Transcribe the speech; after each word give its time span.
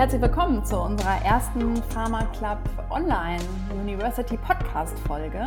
herzlich 0.00 0.22
willkommen 0.22 0.64
zu 0.64 0.80
unserer 0.80 1.22
ersten 1.26 1.76
Pharma 1.90 2.24
Club 2.32 2.58
Online 2.90 3.44
University 3.70 4.38
Podcast 4.38 4.98
Folge. 5.00 5.46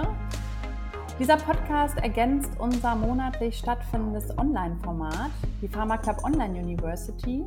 Dieser 1.17 1.37
Podcast 1.37 1.97
ergänzt 1.97 2.51
unser 2.59 2.93
monatlich 2.93 3.57
stattfindendes 3.57 4.37
Online-Format, 4.37 5.31
die 5.63 5.67
Pharma 5.67 5.97
Club 5.97 6.23
Online 6.23 6.59
University, 6.59 7.43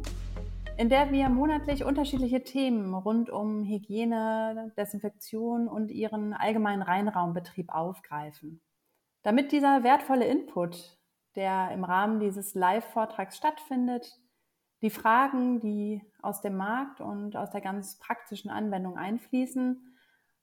in 0.79 0.89
der 0.89 1.13
wir 1.13 1.29
monatlich 1.29 1.85
unterschiedliche 1.85 2.43
Themen 2.43 2.93
rund 2.93 3.31
um 3.31 3.63
Hygiene, 3.63 4.73
Desinfektion 4.77 5.69
und 5.69 5.93
ihren 5.93 6.33
allgemeinen 6.33 6.83
Reinraumbetrieb 6.83 7.73
aufgreifen. 7.73 8.61
Damit 9.23 9.53
dieser 9.53 9.85
wertvolle 9.85 10.25
Input, 10.25 10.99
der 11.37 11.71
im 11.71 11.85
Rahmen 11.85 12.19
dieses 12.19 12.57
Live-Vortrags 12.57 13.37
stattfindet, 13.37 14.19
die 14.83 14.91
Fragen, 14.91 15.61
die 15.61 16.03
aus 16.23 16.41
dem 16.41 16.57
Markt 16.57 17.01
und 17.01 17.37
aus 17.37 17.51
der 17.51 17.61
ganz 17.61 17.99
praktischen 17.99 18.51
Anwendung 18.51 18.97
einfließen, 18.97 19.97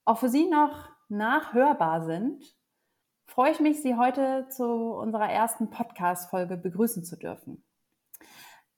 auch 0.06 0.18
für 0.18 0.30
Sie 0.30 0.50
noch 0.50 0.90
nachhörbar 1.10 2.06
sind, 2.06 2.44
freue 3.26 3.52
ich 3.52 3.60
mich, 3.60 3.82
Sie 3.82 3.96
heute 3.96 4.48
zu 4.50 4.66
unserer 4.66 5.30
ersten 5.30 5.70
Podcast-Folge 5.70 6.58
begrüßen 6.58 7.04
zu 7.04 7.18
dürfen. 7.18 7.64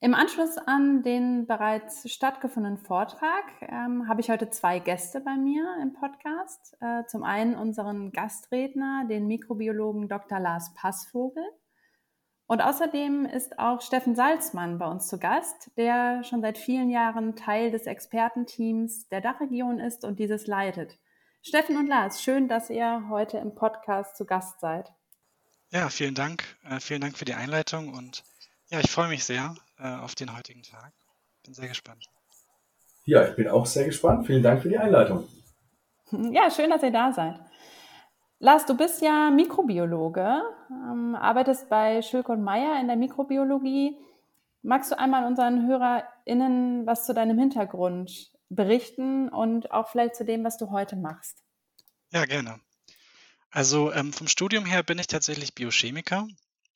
Im 0.00 0.14
Anschluss 0.14 0.58
an 0.58 1.02
den 1.02 1.46
bereits 1.46 2.10
stattgefundenen 2.10 2.78
Vortrag 2.78 3.44
ähm, 3.62 4.06
habe 4.08 4.20
ich 4.20 4.28
heute 4.28 4.50
zwei 4.50 4.78
Gäste 4.78 5.20
bei 5.20 5.36
mir 5.36 5.66
im 5.80 5.94
Podcast. 5.94 6.76
Äh, 6.80 7.06
zum 7.06 7.22
einen 7.22 7.54
unseren 7.54 8.12
Gastredner, 8.12 9.06
den 9.08 9.26
Mikrobiologen 9.26 10.08
Dr. 10.08 10.38
Lars 10.38 10.74
Passvogel. 10.74 11.42
Und 12.46 12.60
außerdem 12.60 13.26
ist 13.26 13.58
auch 13.58 13.80
Steffen 13.80 14.14
Salzmann 14.14 14.78
bei 14.78 14.86
uns 14.86 15.08
zu 15.08 15.18
Gast, 15.18 15.70
der 15.76 16.22
schon 16.22 16.42
seit 16.42 16.58
vielen 16.58 16.90
Jahren 16.90 17.34
Teil 17.34 17.72
des 17.72 17.86
Expertenteams 17.86 19.08
der 19.08 19.20
Dachregion 19.20 19.80
ist 19.80 20.04
und 20.04 20.20
dieses 20.20 20.46
leitet. 20.46 20.96
Steffen 21.42 21.76
und 21.76 21.88
Lars, 21.88 22.22
schön, 22.22 22.48
dass 22.48 22.70
ihr 22.70 23.08
heute 23.08 23.38
im 23.38 23.54
Podcast 23.54 24.16
zu 24.16 24.26
Gast 24.26 24.60
seid. 24.60 24.92
Ja, 25.70 25.88
vielen 25.88 26.14
Dank. 26.14 26.44
Äh, 26.64 26.78
vielen 26.78 27.00
Dank 27.00 27.18
für 27.18 27.24
die 27.24 27.34
Einleitung 27.34 27.92
und 27.92 28.22
ja, 28.68 28.80
ich 28.80 28.90
freue 28.90 29.08
mich 29.08 29.24
sehr 29.24 29.54
äh, 29.78 29.88
auf 29.96 30.14
den 30.14 30.36
heutigen 30.36 30.62
Tag. 30.62 30.92
Bin 31.44 31.54
sehr 31.54 31.68
gespannt. 31.68 32.06
Ja, 33.04 33.28
ich 33.28 33.36
bin 33.36 33.48
auch 33.48 33.66
sehr 33.66 33.84
gespannt. 33.84 34.26
Vielen 34.26 34.42
Dank 34.42 34.62
für 34.62 34.68
die 34.68 34.78
Einleitung. 34.78 35.28
Ja, 36.32 36.48
schön, 36.52 36.70
dass 36.70 36.84
ihr 36.84 36.92
da 36.92 37.12
seid. 37.12 37.40
Lars, 38.38 38.66
du 38.66 38.76
bist 38.76 39.00
ja 39.00 39.30
Mikrobiologe, 39.30 40.42
ähm, 40.70 41.14
arbeitest 41.14 41.70
bei 41.70 42.02
Schülke 42.02 42.32
und 42.32 42.42
Meyer 42.42 42.78
in 42.80 42.86
der 42.86 42.96
Mikrobiologie. 42.96 43.96
Magst 44.62 44.90
du 44.90 44.98
einmal 44.98 45.24
unseren 45.26 45.66
HörerInnen 45.66 46.86
was 46.86 47.06
zu 47.06 47.14
deinem 47.14 47.38
Hintergrund 47.38 48.30
berichten 48.50 49.28
und 49.30 49.70
auch 49.70 49.88
vielleicht 49.88 50.16
zu 50.16 50.24
dem, 50.24 50.44
was 50.44 50.58
du 50.58 50.70
heute 50.70 50.96
machst? 50.96 51.42
Ja, 52.12 52.26
gerne. 52.26 52.60
Also 53.50 53.90
ähm, 53.92 54.12
vom 54.12 54.28
Studium 54.28 54.66
her 54.66 54.82
bin 54.82 54.98
ich 54.98 55.06
tatsächlich 55.06 55.54
Biochemiker. 55.54 56.28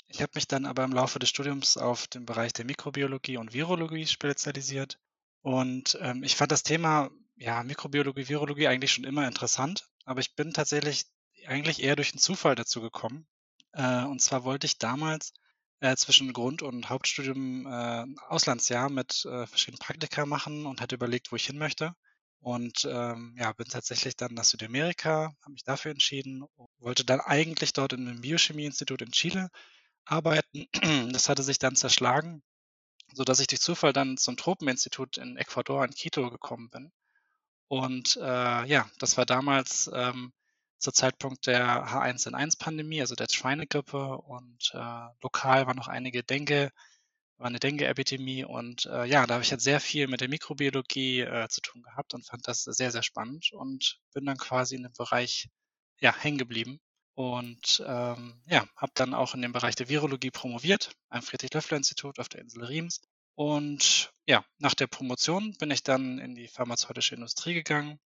Ich 0.08 0.22
habe 0.22 0.33
mich 0.34 0.48
dann 0.48 0.64
aber 0.64 0.83
im 0.84 0.92
Laufe 0.92 1.19
des 1.19 1.28
Studiums 1.28 1.77
auf 1.77 2.06
den 2.06 2.25
Bereich 2.25 2.55
der 2.55 2.64
Mikrobiologie 2.64 3.36
und 3.36 3.53
Virologie 3.53 4.06
spezialisiert. 4.06 4.98
Und 5.42 5.98
ähm, 6.00 6.22
ich 6.22 6.36
fand 6.36 6.53
das 6.53 6.62
Thema 6.62 7.11
ja, 7.36 7.62
Mikrobiologie, 7.62 8.28
Virologie 8.28 8.69
eigentlich 8.69 8.92
schon 8.92 9.05
immer 9.05 9.27
interessant. 9.27 9.88
Aber 10.06 10.20
ich 10.20 10.34
bin 10.34 10.53
tatsächlich 10.53 11.05
eigentlich 11.48 11.83
eher 11.83 11.96
durch 11.96 12.12
einen 12.12 12.20
Zufall 12.20 12.55
dazu 12.55 12.80
gekommen. 12.80 13.27
Äh, 13.72 14.05
und 14.05 14.20
zwar 14.20 14.44
wollte 14.44 14.66
ich 14.66 14.78
damals 14.78 15.33
äh, 15.80 15.97
zwischen 15.97 16.32
Grund- 16.32 16.62
und 16.62 16.88
Hauptstudium 16.91 17.66
äh, 17.66 18.06
Auslandsjahr 18.28 18.91
mit 18.91 19.25
äh, 19.25 19.47
verschiedenen 19.47 19.78
Praktika 19.78 20.26
machen 20.26 20.66
und 20.66 20.81
hatte 20.81 20.94
überlegt, 20.94 21.32
wo 21.32 21.37
ich 21.37 21.47
hin 21.47 21.59
möchte. 21.59 21.94
Und 22.41 22.88
ähm, 22.91 23.34
ja, 23.38 23.53
bin 23.53 23.66
tatsächlich 23.69 24.16
dann 24.16 24.32
nach 24.34 24.44
Südamerika, 24.44 25.34
habe 25.42 25.53
mich 25.53 25.62
dafür 25.64 25.91
entschieden, 25.91 26.44
wollte 26.78 27.04
dann 27.04 27.20
eigentlich 27.20 27.75
dort 27.75 27.93
in 27.93 28.09
einem 28.09 28.22
Biochemieinstitut 28.22 29.03
in 29.03 29.12
Chile 29.12 29.50
arbeiten. 30.04 30.66
Das 31.12 31.28
hatte 31.28 31.43
sich 31.43 31.59
dann 31.59 31.76
zerschlagen, 31.76 32.43
sodass 33.12 33.41
ich 33.41 33.47
durch 33.47 33.60
Zufall 33.60 33.93
dann 33.93 34.16
zum 34.16 34.37
Tropeninstitut 34.37 35.19
in 35.19 35.37
Ecuador 35.37 35.84
in 35.84 35.93
Quito 35.93 36.31
gekommen 36.31 36.70
bin. 36.70 36.93
Und 37.69 38.16
äh, 38.16 38.64
ja, 38.66 38.91
das 38.98 39.16
war 39.16 39.26
damals 39.26 39.91
ähm, 39.94 40.32
zur 40.80 40.94
Zeitpunkt 40.94 41.46
der 41.46 41.86
H1N1-Pandemie, 41.86 43.00
also 43.00 43.14
der 43.14 43.28
Schweinegrippe. 43.30 44.16
Und 44.16 44.72
äh, 44.74 45.06
lokal 45.22 45.66
war 45.66 45.74
noch 45.74 45.88
einige 45.88 46.24
Dengue, 46.24 46.70
war 47.36 47.46
eine 47.46 47.60
Dengue-Epidemie. 47.60 48.44
Und 48.44 48.86
äh, 48.86 49.04
ja, 49.04 49.26
da 49.26 49.34
habe 49.34 49.44
ich 49.44 49.50
jetzt 49.50 49.64
sehr 49.64 49.80
viel 49.80 50.08
mit 50.08 50.22
der 50.22 50.28
Mikrobiologie 50.28 51.20
äh, 51.20 51.48
zu 51.48 51.60
tun 51.60 51.82
gehabt 51.82 52.14
und 52.14 52.26
fand 52.26 52.48
das 52.48 52.64
sehr, 52.64 52.90
sehr 52.90 53.02
spannend 53.02 53.52
und 53.52 54.00
bin 54.14 54.24
dann 54.24 54.38
quasi 54.38 54.74
in 54.74 54.82
dem 54.82 54.92
Bereich 54.94 55.48
ja, 56.00 56.16
hängen 56.16 56.38
geblieben. 56.38 56.80
Und 57.14 57.84
ähm, 57.86 58.40
ja, 58.46 58.64
habe 58.76 58.92
dann 58.94 59.12
auch 59.12 59.34
in 59.34 59.42
dem 59.42 59.52
Bereich 59.52 59.74
der 59.74 59.90
Virologie 59.90 60.30
promoviert 60.30 60.92
am 61.10 61.20
Friedrich-Löffler-Institut 61.20 62.19
auf 62.19 62.30
der 62.30 62.40
Insel 62.40 62.64
Riems. 62.64 63.02
Und 63.34 64.12
ja, 64.26 64.44
nach 64.58 64.74
der 64.74 64.86
Promotion 64.86 65.54
bin 65.58 65.70
ich 65.70 65.82
dann 65.82 66.19
in 66.19 66.34
die 66.34 66.48
pharmazeutische 66.48 67.14
Industrie 67.14 67.52
gegangen, 67.52 68.00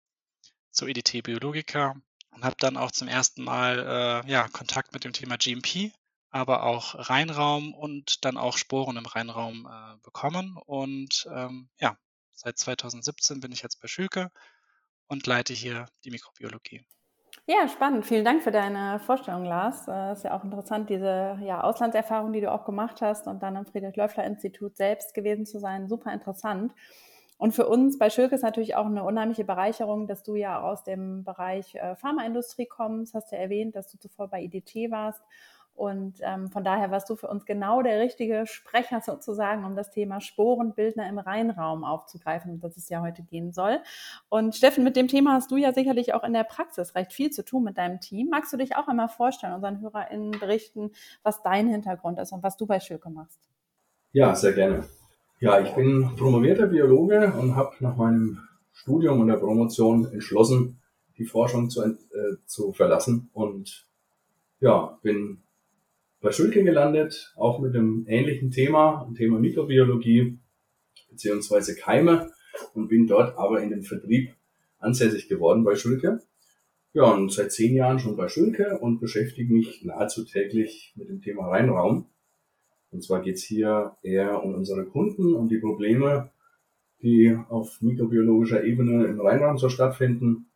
zur 0.71 0.89
EDT 0.89 1.23
Biologica 1.23 1.95
und 2.35 2.45
habe 2.45 2.57
dann 2.59 2.77
auch 2.77 2.91
zum 2.91 3.09
ersten 3.09 3.45
Mal 3.45 4.23
äh, 4.27 4.31
ja, 4.31 4.49
Kontakt 4.49 4.93
mit 4.93 5.05
dem 5.05 5.13
Thema 5.13 5.37
GMP, 5.37 5.93
aber 6.31 6.65
auch 6.65 7.11
Reinraum 7.11 7.75
und 7.75 8.25
dann 8.25 8.37
auch 8.37 8.57
Sporen 8.57 8.97
im 8.97 9.07
Reinraum 9.07 9.67
äh, 9.67 9.97
bekommen. 10.03 10.57
Und 10.67 11.29
ähm, 11.33 11.69
ja, 11.79 11.97
seit 12.33 12.59
2017 12.59 13.41
bin 13.41 13.53
ich 13.53 13.63
jetzt 13.63 13.81
bei 13.81 13.89
Schülke 13.89 14.31
und 15.07 15.27
leite 15.27 15.53
hier 15.53 15.87
die 16.05 16.11
Mikrobiologie. 16.11 16.85
Ja, 17.47 17.69
spannend. 17.69 18.07
Vielen 18.07 18.25
Dank 18.25 18.43
für 18.43 18.51
deine 18.51 18.99
Vorstellung, 19.01 19.45
Lars. 19.45 19.83
Es 19.83 19.89
äh, 19.89 20.13
ist 20.13 20.25
ja 20.25 20.37
auch 20.37 20.45
interessant, 20.45 20.89
diese 20.89 21.39
ja, 21.43 21.63
Auslandserfahrung, 21.63 22.33
die 22.33 22.41
du 22.41 22.51
auch 22.51 22.65
gemacht 22.65 23.03
hast 23.03 23.27
und 23.27 23.43
dann 23.43 23.57
am 23.57 23.67
Friedrich-Löffler-Institut 23.67 24.77
selbst 24.77 25.13
gewesen 25.13 25.45
zu 25.45 25.59
sein. 25.59 25.87
Super 25.89 26.13
interessant. 26.13 26.73
Und 27.37 27.53
für 27.53 27.67
uns 27.67 27.99
bei 27.99 28.11
Schülke 28.11 28.35
ist 28.35 28.43
natürlich 28.43 28.77
auch 28.77 28.87
eine 28.87 29.05
unheimliche 29.05 29.45
Bereicherung, 29.45 30.07
dass 30.07 30.23
du 30.23 30.35
ja 30.35 30.61
aus 30.61 30.85
dem 30.85 31.25
Bereich 31.25 31.75
äh, 31.75 31.97
Pharmaindustrie 31.97 32.67
kommst. 32.67 33.15
Hast 33.15 33.33
ja 33.33 33.39
erwähnt, 33.39 33.75
dass 33.77 33.91
du 33.91 33.99
zuvor 33.99 34.29
bei 34.29 34.43
IDT 34.43 34.91
warst. 34.91 35.23
Und 35.75 36.21
ähm, 36.23 36.51
von 36.51 36.63
daher 36.63 36.93
warst 36.93 37.11
du 37.11 37.17
für 37.17 37.27
uns 37.27 37.45
genau 37.47 37.83
der 37.83 37.99
richtige 37.99 38.47
Sprecher 38.47 39.01
sozusagen, 39.01 39.65
um 39.65 39.75
das 39.75 39.91
Thema 39.91 40.21
Sporenbildner 40.21 41.09
im 41.09 41.19
Reinraum 41.19 41.83
aufzugreifen, 41.83 42.61
das 42.61 42.77
es 42.77 42.89
ja 42.89 43.03
heute 43.03 43.25
gehen 43.25 43.53
soll. 43.53 43.81
Und 44.29 44.55
Steffen, 44.55 44.85
mit 44.85 44.95
dem 44.95 45.09
Thema 45.09 45.33
hast 45.33 45.51
du 45.51 45.57
ja 45.57 45.73
sicherlich 45.73 46.15
auch 46.15 46.23
in 46.23 46.33
der 46.33 46.45
Praxis 46.45 46.95
recht 46.95 47.13
viel 47.13 47.31
zu 47.31 47.45
tun 47.45 47.65
mit 47.65 47.77
deinem 47.77 48.01
Team. 48.01 48.29
Magst 48.31 48.53
du 48.53 48.57
dich 48.57 48.77
auch 48.77 48.87
einmal 48.87 49.09
vorstellen, 49.09 49.53
unseren 49.53 49.81
HörerInnen 49.81 50.39
berichten, 50.39 50.93
was 51.25 51.43
dein 51.43 51.67
Hintergrund 51.69 52.21
ist 52.21 52.31
und 52.31 52.45
was 52.45 52.57
du 52.57 52.67
bei 52.67 52.79
Schülke 52.79 53.11
machst? 53.11 53.41
Ja, 54.13 54.33
sehr 54.37 54.53
gerne. 54.53 54.85
Ja, 55.45 55.61
ich 55.61 55.75
bin 55.75 56.09
promovierter 56.17 56.69
Biologe 56.69 57.35
und 57.39 57.55
habe 57.55 57.77
nach 57.81 57.99
meinem 57.99 58.39
Studium 58.73 59.21
und 59.21 59.27
der 59.27 59.37
Promotion 59.37 60.11
entschlossen, 60.11 60.81
die 61.19 61.27
Forschung 61.27 61.69
zu, 61.69 61.83
äh, 61.83 61.97
zu 62.47 62.73
verlassen 62.73 63.29
und 63.35 63.87
ja, 64.61 64.99
bin 65.03 65.43
bei 66.23 66.33
Schulke 66.33 66.65
gelandet, 66.65 67.35
auch 67.37 67.59
mit 67.59 67.75
einem 67.75 68.07
ähnlichen 68.09 68.53
Thema, 68.53 69.05
dem 69.05 69.17
Thema 69.17 69.39
Mikrobiologie 69.39 70.39
beziehungsweise 71.11 71.77
Keime 71.77 72.33
und 72.73 72.89
bin 72.89 73.07
dort 73.07 73.37
aber 73.37 73.61
in 73.61 73.69
den 73.69 73.83
Vertrieb 73.83 74.35
ansässig 74.79 75.29
geworden 75.29 75.63
bei 75.63 75.75
Schulke. 75.77 76.23
Ja, 76.95 77.13
und 77.13 77.31
seit 77.31 77.53
zehn 77.53 77.75
Jahren 77.75 77.99
schon 77.99 78.17
bei 78.17 78.29
Schulke 78.29 78.79
und 78.79 78.99
beschäftige 78.99 79.53
mich 79.53 79.85
nahezu 79.85 80.25
täglich 80.25 80.95
mit 80.97 81.11
dem 81.11 81.21
Thema 81.21 81.49
Reinraum. 81.49 82.07
Und 82.95 83.03
zwar 83.03 83.23
geht 83.23 83.35
es 83.35 83.43
hier 83.43 83.97
eher 84.03 84.45
um 84.45 84.55
unsere 84.55 84.85
Kunden, 84.85 85.35
um 85.35 85.49
die 85.49 85.59
Probleme, 85.59 86.31
die 87.03 87.37
auf 87.49 87.83
mikrobiologischer 87.83 88.63
Ebene 88.63 89.07
im 89.07 89.21
Rheinraum 89.21 89.59
so 89.59 89.69
stattfinden. 89.69 90.53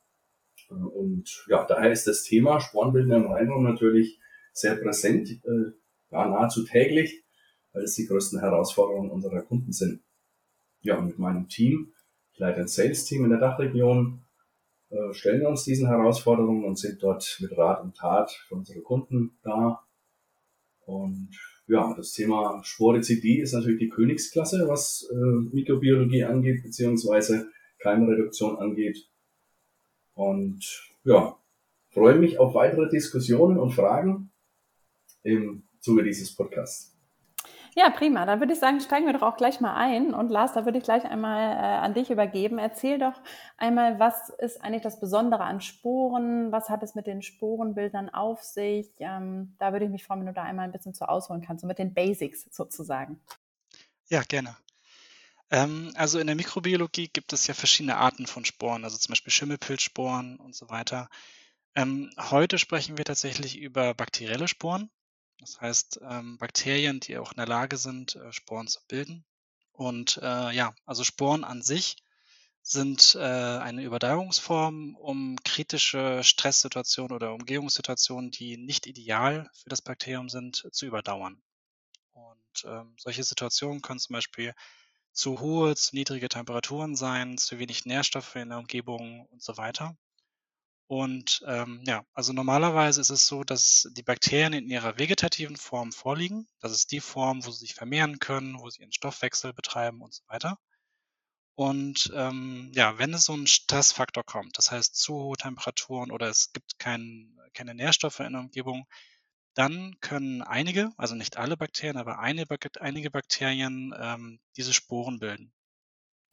Und 0.71 1.45
ja, 1.49 1.65
daher 1.65 1.91
ist 1.91 2.07
das 2.07 2.23
Thema 2.23 2.61
Spornbildner 2.61 3.17
im 3.17 3.27
Rheinraum 3.27 3.65
natürlich 3.65 4.21
sehr 4.53 4.77
präsent, 4.77 5.31
äh, 5.31 5.73
ja, 6.13 6.29
nahezu 6.29 6.65
täglich, 6.65 7.25
weil 7.73 7.83
es 7.83 7.97
die 7.97 8.07
größten 8.07 8.39
Herausforderungen 8.39 9.11
unserer 9.11 9.43
Kunden 9.43 9.73
sind. 9.73 10.01
Ja, 10.83 10.97
und 10.97 11.07
mit 11.07 11.19
meinem 11.19 11.49
Team, 11.49 11.93
ich 12.33 12.39
leite 12.39 12.61
ein 12.61 12.69
Sales-Team 12.69 13.25
in 13.25 13.31
der 13.31 13.41
Dachregion, 13.41 14.21
äh, 14.91 15.13
stellen 15.13 15.41
wir 15.41 15.49
uns 15.49 15.65
diesen 15.65 15.89
Herausforderungen 15.89 16.65
und 16.65 16.79
sind 16.79 17.03
dort 17.03 17.37
mit 17.41 17.59
Rat 17.59 17.83
und 17.83 17.97
Tat 17.97 18.31
für 18.31 18.55
unsere 18.55 18.81
Kunden 18.81 19.37
da. 19.43 19.83
Und 20.87 21.37
ja, 21.69 21.95
das 21.95 22.13
Thema 22.13 22.61
Sporizidie 22.65 23.41
ist 23.41 23.53
natürlich 23.53 23.79
die 23.79 23.91
Königsklasse, 23.91 24.67
was 24.69 25.09
äh, 25.13 25.55
Mikrobiologie 25.55 26.25
angeht, 26.25 26.63
beziehungsweise 26.63 27.51
Keimreduktion 27.79 28.57
angeht. 28.59 29.07
Und 30.15 30.91
ja, 31.05 31.39
freue 31.91 32.19
mich 32.19 32.39
auf 32.39 32.55
weitere 32.55 32.89
Diskussionen 32.89 33.59
und 33.59 33.73
Fragen 33.73 34.33
im 35.23 35.65
Zuge 35.81 36.03
dieses 36.03 36.35
Podcasts. 36.35 36.98
Ja, 37.79 37.91
prima. 37.91 38.27
Dann 38.27 38.41
würde 38.41 38.55
ich 38.55 38.59
sagen, 38.59 38.81
steigen 38.81 39.07
wir 39.07 39.13
doch 39.13 39.23
auch 39.23 39.37
gleich 39.37 39.61
mal 39.61 39.77
ein. 39.77 40.13
Und 40.13 40.31
Lars, 40.31 40.53
da 40.53 40.65
würde 40.65 40.79
ich 40.79 40.85
gleich 40.85 41.05
einmal 41.05 41.53
äh, 41.53 41.79
an 41.79 41.95
dich 41.95 42.11
übergeben. 42.11 42.59
Erzähl 42.59 42.99
doch 42.99 43.13
einmal, 43.57 44.01
was 44.01 44.31
ist 44.31 44.61
eigentlich 44.61 44.83
das 44.83 44.99
Besondere 44.99 45.45
an 45.45 45.61
Sporen? 45.61 46.51
Was 46.51 46.71
hat 46.71 46.83
es 46.83 46.97
mit 46.97 47.07
den 47.07 47.23
Sporenbildern 47.23 48.09
auf 48.09 48.43
sich? 48.43 48.91
Ähm, 48.99 49.55
da 49.61 49.71
würde 49.71 49.85
ich 49.85 49.93
mich 49.93 50.03
freuen, 50.03 50.19
wenn 50.23 50.27
du 50.27 50.33
da 50.33 50.43
einmal 50.43 50.65
ein 50.65 50.73
bisschen 50.73 50.93
zu 50.93 51.09
ausholen 51.09 51.41
kannst, 51.41 51.61
so 51.61 51.69
mit 51.69 51.79
den 51.79 51.95
Basics 51.95 52.49
sozusagen. 52.51 53.21
Ja, 54.09 54.23
gerne. 54.23 54.57
Ähm, 55.53 55.93
also 55.95 56.19
in 56.19 56.27
der 56.27 56.35
Mikrobiologie 56.35 57.07
gibt 57.07 57.33
es 57.33 57.47
ja 57.47 57.55
verschiedene 57.55 57.97
Arten 57.97 58.27
von 58.27 58.45
Sporen, 58.45 58.83
also 58.83 58.99
zum 58.99 59.13
Beispiel 59.13 59.33
Schimmelpilzsporen 59.33 60.39
und 60.39 60.57
so 60.57 60.69
weiter. 60.69 61.09
Ähm, 61.77 62.11
heute 62.19 62.59
sprechen 62.59 62.99
wir 62.99 63.05
tatsächlich 63.05 63.57
über 63.57 63.95
bakterielle 63.95 64.49
Sporen. 64.49 64.91
Das 65.39 65.61
heißt, 65.61 66.01
ähm, 66.03 66.39
Bakterien, 66.39 67.01
die 67.01 67.17
auch 67.19 67.33
in 67.33 67.37
der 67.37 67.47
Lage 67.47 67.77
sind, 67.77 68.17
äh, 68.17 68.33
Sporen 68.33 68.67
zu 68.67 68.81
bilden. 68.89 69.25
Und 69.73 70.19
äh, 70.23 70.53
ja, 70.53 70.75
also 70.85 71.05
Sporen 71.05 71.45
an 71.45 71.63
sich 71.63 71.97
sind 72.63 73.15
äh, 73.15 73.21
eine 73.21 73.83
Überdauerungsform, 73.83 74.97
um 74.97 75.37
kritische 75.45 76.23
Stresssituationen 76.23 77.15
oder 77.15 77.33
Umgehungssituationen, 77.33 78.31
die 78.31 78.57
nicht 78.57 78.87
ideal 78.87 79.49
für 79.55 79.71
das 79.71 79.81
Bakterium 79.81 80.29
sind, 80.29 80.69
zu 80.73 80.85
überdauern. 80.85 81.41
Und 82.13 82.65
ähm, 82.65 82.95
solche 82.99 83.23
Situationen 83.23 83.81
können 83.81 84.01
zum 84.01 84.15
Beispiel 84.15 84.53
zu 85.13 85.41
hohe, 85.41 85.77
zu 85.77 85.95
niedrige 85.95 86.29
Temperaturen 86.29 86.95
sein, 86.95 87.39
zu 87.39 87.59
wenig 87.59 87.87
Nährstoffe 87.87 88.37
in 88.37 88.51
der 88.51 88.59
Umgebung 88.59 89.27
und 89.27 89.43
so 89.43 89.57
weiter. 89.57 89.97
Und 90.89 91.43
ähm, 91.47 91.83
ja, 91.87 92.03
also 92.15 92.33
normalerweise 92.33 93.03
ist 93.03 93.11
es 93.11 93.27
so, 93.27 93.45
dass 93.45 93.91
die 93.93 94.03
Bakterien 94.03 94.55
in 94.55 94.71
ihrer 94.71 94.99
vegetativen 94.99 95.57
Form 95.57 95.93
vorliegen. 95.93 96.49
Das 96.61 96.73
ist 96.73 96.91
die 96.93 97.01
Form, 97.01 97.45
wo 97.45 97.51
sie 97.51 97.61
sich 97.61 97.75
vermehren 97.75 98.19
können, 98.19 98.59
wo 98.59 98.71
sie 98.71 98.81
ihren 98.81 98.93
Stoffwechsel 98.93 99.53
betreiben 99.53 100.01
und 100.01 100.15
so 100.15 100.25
weiter. 100.29 100.59
Und 101.55 102.11
ähm, 102.15 102.73
ja, 102.75 102.99
wenn 102.99 103.13
es 103.13 103.25
so 103.25 103.35
ein 103.35 103.47
Stressfaktor 103.47 104.25
kommt, 104.25 104.57
das 104.57 104.71
heißt 104.71 104.97
zu 104.97 105.13
hohe 105.15 105.37
Temperaturen 105.37 106.11
oder 106.11 106.29
es 106.29 106.53
gibt 106.53 106.79
kein, 106.79 107.39
keine 107.53 107.75
Nährstoffe 107.75 108.21
in 108.21 108.33
der 108.33 108.41
Umgebung, 108.41 108.87
dann 109.53 109.99
können 110.01 110.41
einige, 110.41 110.93
also 110.97 111.15
nicht 111.15 111.37
alle 111.37 111.59
Bakterien, 111.59 111.99
aber 111.99 112.21
eine, 112.21 112.47
einige 112.81 113.11
Bakterien 113.11 113.93
ähm, 113.99 114.41
diese 114.57 114.73
Sporen 114.73 115.19
bilden. 115.19 115.53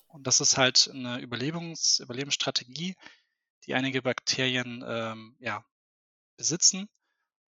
Und 0.08 0.28
das 0.28 0.40
ist 0.40 0.58
halt 0.58 0.90
eine 0.94 1.20
Überlebens, 1.20 2.00
Überlebensstrategie, 2.00 2.96
die 3.66 3.74
einige 3.74 4.02
Bakterien 4.02 4.84
ähm, 4.88 5.36
ja, 5.40 5.66
besitzen. 6.38 6.88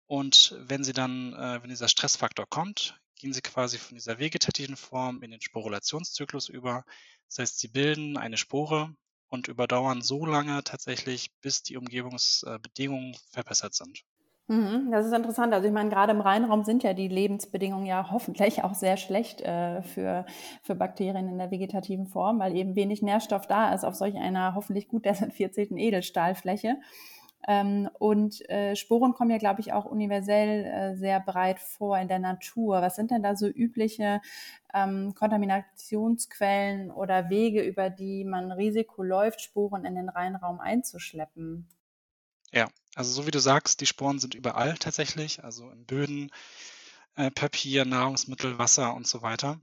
Und 0.06 0.54
wenn 0.58 0.84
sie 0.84 0.92
dann, 0.92 1.32
äh, 1.34 1.62
wenn 1.62 1.70
dieser 1.70 1.88
Stressfaktor 1.88 2.46
kommt, 2.46 3.00
gehen 3.16 3.32
sie 3.32 3.40
quasi 3.40 3.78
von 3.78 3.94
dieser 3.94 4.18
vegetativen 4.18 4.76
Form 4.76 5.22
in 5.22 5.30
den 5.30 5.40
Sporulationszyklus 5.40 6.48
über. 6.48 6.84
Das 7.28 7.38
heißt, 7.38 7.58
sie 7.60 7.68
bilden 7.68 8.16
eine 8.16 8.36
Spore 8.36 8.94
und 9.28 9.48
überdauern 9.48 10.02
so 10.02 10.26
lange 10.26 10.62
tatsächlich, 10.64 11.30
bis 11.40 11.62
die 11.62 11.76
Umgebungsbedingungen 11.76 13.16
verbessert 13.30 13.74
sind. 13.74 14.04
Mhm, 14.48 14.90
das 14.90 15.06
ist 15.06 15.12
interessant. 15.12 15.54
Also 15.54 15.68
ich 15.68 15.72
meine, 15.72 15.88
gerade 15.88 16.12
im 16.12 16.20
Rheinraum 16.20 16.64
sind 16.64 16.82
ja 16.82 16.94
die 16.94 17.08
Lebensbedingungen 17.08 17.86
ja 17.86 18.10
hoffentlich 18.10 18.64
auch 18.64 18.74
sehr 18.74 18.96
schlecht 18.96 19.40
äh, 19.40 19.82
für, 19.82 20.26
für 20.62 20.74
Bakterien 20.74 21.28
in 21.28 21.38
der 21.38 21.50
vegetativen 21.50 22.06
Form, 22.06 22.38
weil 22.40 22.54
eben 22.56 22.74
wenig 22.74 23.02
Nährstoff 23.02 23.46
da 23.46 23.72
ist 23.72 23.84
auf 23.84 23.94
solch 23.94 24.16
einer 24.16 24.54
hoffentlich 24.54 24.88
gut 24.88 25.04
desinfizierten 25.06 25.78
Edelstahlfläche. 25.78 26.76
Ähm, 27.48 27.88
und 27.98 28.48
äh, 28.50 28.76
Sporen 28.76 29.14
kommen 29.14 29.30
ja, 29.30 29.38
glaube 29.38 29.60
ich, 29.60 29.72
auch 29.72 29.84
universell 29.84 30.64
äh, 30.64 30.96
sehr 30.96 31.20
breit 31.20 31.58
vor 31.60 31.98
in 31.98 32.08
der 32.08 32.18
Natur. 32.20 32.82
Was 32.82 32.96
sind 32.96 33.10
denn 33.10 33.22
da 33.22 33.34
so 33.36 33.48
übliche 33.48 34.20
ähm, 34.74 35.14
Kontaminationsquellen 35.14 36.90
oder 36.92 37.30
Wege, 37.30 37.62
über 37.62 37.90
die 37.90 38.24
man 38.24 38.52
Risiko 38.52 39.02
läuft, 39.02 39.40
Sporen 39.40 39.84
in 39.84 39.94
den 39.96 40.08
Rheinraum 40.08 40.60
einzuschleppen? 40.60 41.68
Ja, 42.52 42.68
also 42.94 43.12
so 43.12 43.26
wie 43.26 43.30
du 43.30 43.38
sagst, 43.38 43.80
die 43.80 43.86
Sporen 43.86 44.18
sind 44.18 44.34
überall 44.34 44.76
tatsächlich, 44.78 45.42
also 45.44 45.70
in 45.70 45.86
Böden, 45.86 46.30
äh, 47.16 47.30
Papier, 47.30 47.84
Nahrungsmittel, 47.84 48.58
Wasser 48.58 48.94
und 48.94 49.06
so 49.06 49.22
weiter. 49.22 49.60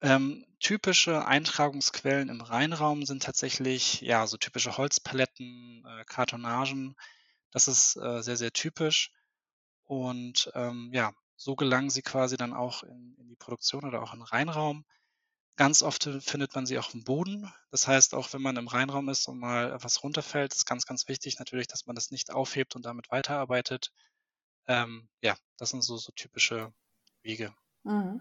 Ähm, 0.00 0.44
typische 0.58 1.26
Eintragungsquellen 1.26 2.28
im 2.28 2.40
Reinraum 2.40 3.06
sind 3.06 3.22
tatsächlich 3.22 4.00
ja 4.00 4.26
so 4.26 4.36
typische 4.36 4.76
Holzpaletten, 4.76 5.84
äh, 5.86 6.04
Kartonagen. 6.04 6.96
Das 7.52 7.68
ist 7.68 7.96
äh, 7.96 8.22
sehr, 8.22 8.36
sehr 8.36 8.52
typisch. 8.52 9.12
Und 9.84 10.50
ähm, 10.54 10.90
ja, 10.92 11.12
so 11.36 11.54
gelangen 11.54 11.90
sie 11.90 12.02
quasi 12.02 12.36
dann 12.36 12.52
auch 12.52 12.82
in, 12.82 13.14
in 13.18 13.28
die 13.28 13.36
Produktion 13.36 13.84
oder 13.84 14.02
auch 14.02 14.12
in 14.12 14.20
den 14.20 14.26
Reinraum. 14.26 14.84
Ganz 15.56 15.82
oft 15.82 16.04
findet 16.20 16.54
man 16.54 16.64
sie 16.64 16.78
auch 16.78 16.94
im 16.94 17.04
Boden. 17.04 17.52
Das 17.70 17.86
heißt, 17.86 18.14
auch 18.14 18.32
wenn 18.32 18.40
man 18.40 18.56
im 18.56 18.68
Reinraum 18.68 19.08
ist 19.10 19.28
und 19.28 19.38
mal 19.38 19.76
was 19.82 20.02
runterfällt, 20.02 20.54
ist 20.54 20.64
ganz, 20.64 20.86
ganz 20.86 21.08
wichtig 21.08 21.38
natürlich, 21.38 21.66
dass 21.66 21.86
man 21.86 21.94
das 21.94 22.10
nicht 22.10 22.32
aufhebt 22.32 22.74
und 22.74 22.86
damit 22.86 23.10
weiterarbeitet. 23.10 23.92
Ähm, 24.66 25.08
ja, 25.20 25.34
das 25.58 25.70
sind 25.70 25.84
so, 25.84 25.96
so 25.98 26.12
typische 26.12 26.72
Wege. 27.22 27.52
Mhm. 27.84 28.20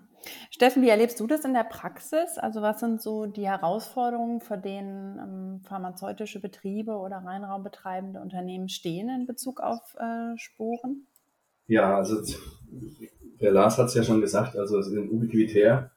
Steffen, 0.49 0.81
wie 0.81 0.89
erlebst 0.89 1.19
du 1.19 1.27
das 1.27 1.45
in 1.45 1.53
der 1.53 1.63
Praxis? 1.63 2.37
Also 2.37 2.61
was 2.61 2.79
sind 2.79 3.01
so 3.01 3.27
die 3.27 3.47
Herausforderungen, 3.47 4.41
vor 4.41 4.57
denen 4.57 5.19
ähm, 5.19 5.61
pharmazeutische 5.63 6.39
Betriebe 6.39 6.93
oder 6.93 7.17
reinraumbetreibende 7.17 8.19
Unternehmen 8.19 8.69
stehen 8.69 9.09
in 9.09 9.27
Bezug 9.27 9.59
auf 9.61 9.95
äh, 9.95 10.37
Sporen? 10.37 11.07
Ja, 11.67 11.95
also 11.95 12.21
der 13.39 13.51
Lars 13.51 13.77
hat 13.77 13.87
es 13.87 13.93
ja 13.93 14.03
schon 14.03 14.21
gesagt, 14.21 14.57
also 14.57 14.79
es 14.79 14.87
ist 14.87 14.97
ubiquitär 14.97 15.91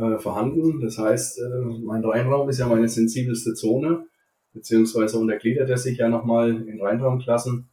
äh, 0.00 0.18
vorhanden. 0.18 0.80
Das 0.80 0.98
heißt, 0.98 1.40
äh, 1.40 1.60
mein 1.82 2.04
Reinraum 2.04 2.48
ist 2.48 2.58
ja 2.58 2.66
meine 2.66 2.88
sensibelste 2.88 3.54
Zone, 3.54 4.06
beziehungsweise 4.52 5.18
untergliedert 5.18 5.68
er 5.68 5.78
sich 5.78 5.98
ja 5.98 6.08
nochmal 6.08 6.66
in 6.66 6.80
Reinraumklassen. 6.80 7.68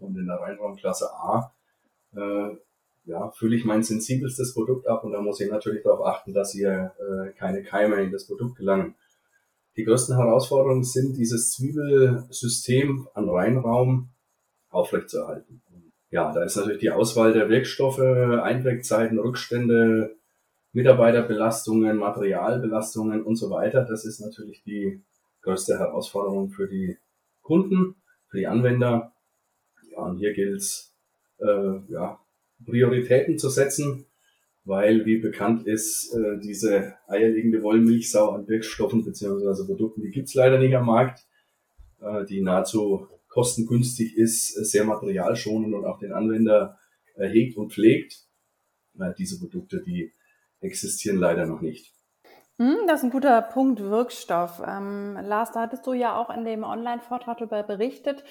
Und 0.00 0.16
in 0.16 0.26
der 0.26 0.36
Reinraumklasse 0.36 1.12
A 1.12 1.52
äh, 2.14 2.56
ja, 3.04 3.30
fülle 3.30 3.56
ich 3.56 3.64
mein 3.64 3.82
sensibelstes 3.82 4.54
Produkt 4.54 4.86
ab 4.86 5.02
und 5.02 5.12
da 5.12 5.20
muss 5.20 5.40
ich 5.40 5.50
natürlich 5.50 5.82
darauf 5.82 6.04
achten, 6.06 6.34
dass 6.34 6.52
hier 6.52 6.92
äh, 6.98 7.32
keine 7.32 7.62
Keime 7.62 8.02
in 8.02 8.12
das 8.12 8.26
Produkt 8.26 8.56
gelangen. 8.56 8.94
Die 9.76 9.84
größten 9.84 10.16
Herausforderungen 10.16 10.84
sind, 10.84 11.16
dieses 11.16 11.52
Zwiebelsystem 11.52 13.08
an 13.14 13.28
Reinraum 13.28 14.10
aufrechtzuerhalten. 14.70 15.62
Ja, 16.10 16.32
da 16.32 16.42
ist 16.42 16.56
natürlich 16.56 16.80
die 16.80 16.90
Auswahl 16.90 17.32
der 17.32 17.48
Wirkstoffe, 17.48 18.00
Einwegzeiten, 18.00 19.18
Rückstände, 19.18 20.16
Mitarbeiterbelastungen, 20.78 21.96
Materialbelastungen 21.96 23.24
und 23.24 23.34
so 23.34 23.50
weiter. 23.50 23.84
Das 23.84 24.04
ist 24.04 24.20
natürlich 24.20 24.62
die 24.62 25.00
größte 25.42 25.76
Herausforderung 25.76 26.50
für 26.50 26.68
die 26.68 26.96
Kunden, 27.42 27.96
für 28.28 28.38
die 28.38 28.46
Anwender. 28.46 29.12
Ja, 29.90 29.98
und 30.04 30.18
hier 30.18 30.32
gilt 30.34 30.54
es, 30.54 30.94
äh, 31.40 31.80
ja, 31.88 32.20
Prioritäten 32.64 33.38
zu 33.38 33.48
setzen, 33.48 34.06
weil, 34.64 35.04
wie 35.04 35.18
bekannt 35.18 35.66
ist, 35.66 36.14
äh, 36.14 36.38
diese 36.38 36.94
eierlegende 37.08 37.60
Wollmilchsau 37.60 38.30
an 38.30 38.46
Wirkstoffen 38.46 39.04
bzw. 39.04 39.64
Produkten, 39.66 40.02
die 40.02 40.12
gibt's 40.12 40.34
leider 40.34 40.60
nicht 40.60 40.76
am 40.76 40.86
Markt, 40.86 41.26
äh, 42.00 42.24
die 42.24 42.40
nahezu 42.40 43.08
kostengünstig 43.26 44.16
ist, 44.16 44.54
sehr 44.70 44.84
materialschonend 44.84 45.74
und 45.74 45.84
auch 45.84 45.98
den 45.98 46.12
Anwender 46.12 46.78
hegt 47.16 47.56
und 47.56 47.72
pflegt. 47.72 48.26
Diese 49.18 49.38
Produkte, 49.38 49.82
die 49.84 50.12
existieren 50.60 51.18
leider 51.18 51.46
noch 51.46 51.60
nicht. 51.60 51.94
Hm, 52.58 52.76
das 52.88 53.00
ist 53.00 53.04
ein 53.04 53.10
guter 53.10 53.40
Punkt, 53.40 53.80
Wirkstoff. 53.80 54.60
Ähm, 54.66 55.16
Lars, 55.22 55.52
da 55.52 55.60
hattest 55.60 55.86
du 55.86 55.92
ja 55.92 56.16
auch 56.16 56.28
in 56.30 56.44
dem 56.44 56.64
Online-Vortrag 56.64 57.38
darüber 57.38 57.62
berichtet, 57.62 58.24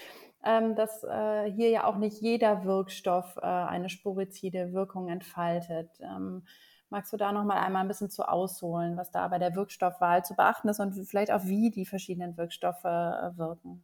ähm, 0.43 0.75
dass 0.75 1.03
äh, 1.03 1.50
hier 1.51 1.69
ja 1.69 1.86
auch 1.86 1.96
nicht 1.96 2.22
jeder 2.22 2.65
Wirkstoff 2.65 3.38
äh, 3.38 3.46
eine 3.46 3.89
sporizide 3.89 4.74
Wirkung 4.74 5.07
entfaltet. 5.07 5.89
Ähm, 6.01 6.46
magst 6.89 7.13
du 7.13 7.17
da 7.17 7.31
noch 7.31 7.46
mal 7.46 7.60
einmal 7.60 7.84
ein 7.84 7.88
bisschen 7.88 8.10
zu 8.10 8.27
ausholen, 8.27 8.98
was 8.98 9.12
da 9.12 9.27
bei 9.29 9.39
der 9.39 9.55
Wirkstoffwahl 9.55 10.25
zu 10.25 10.36
beachten 10.36 10.67
ist 10.67 10.79
und 10.81 10.93
vielleicht 11.07 11.31
auch 11.31 11.46
wie 11.46 11.72
die 11.72 11.86
verschiedenen 11.86 12.36
Wirkstoffe 12.36 12.84
äh, 12.84 13.38
wirken? 13.38 13.81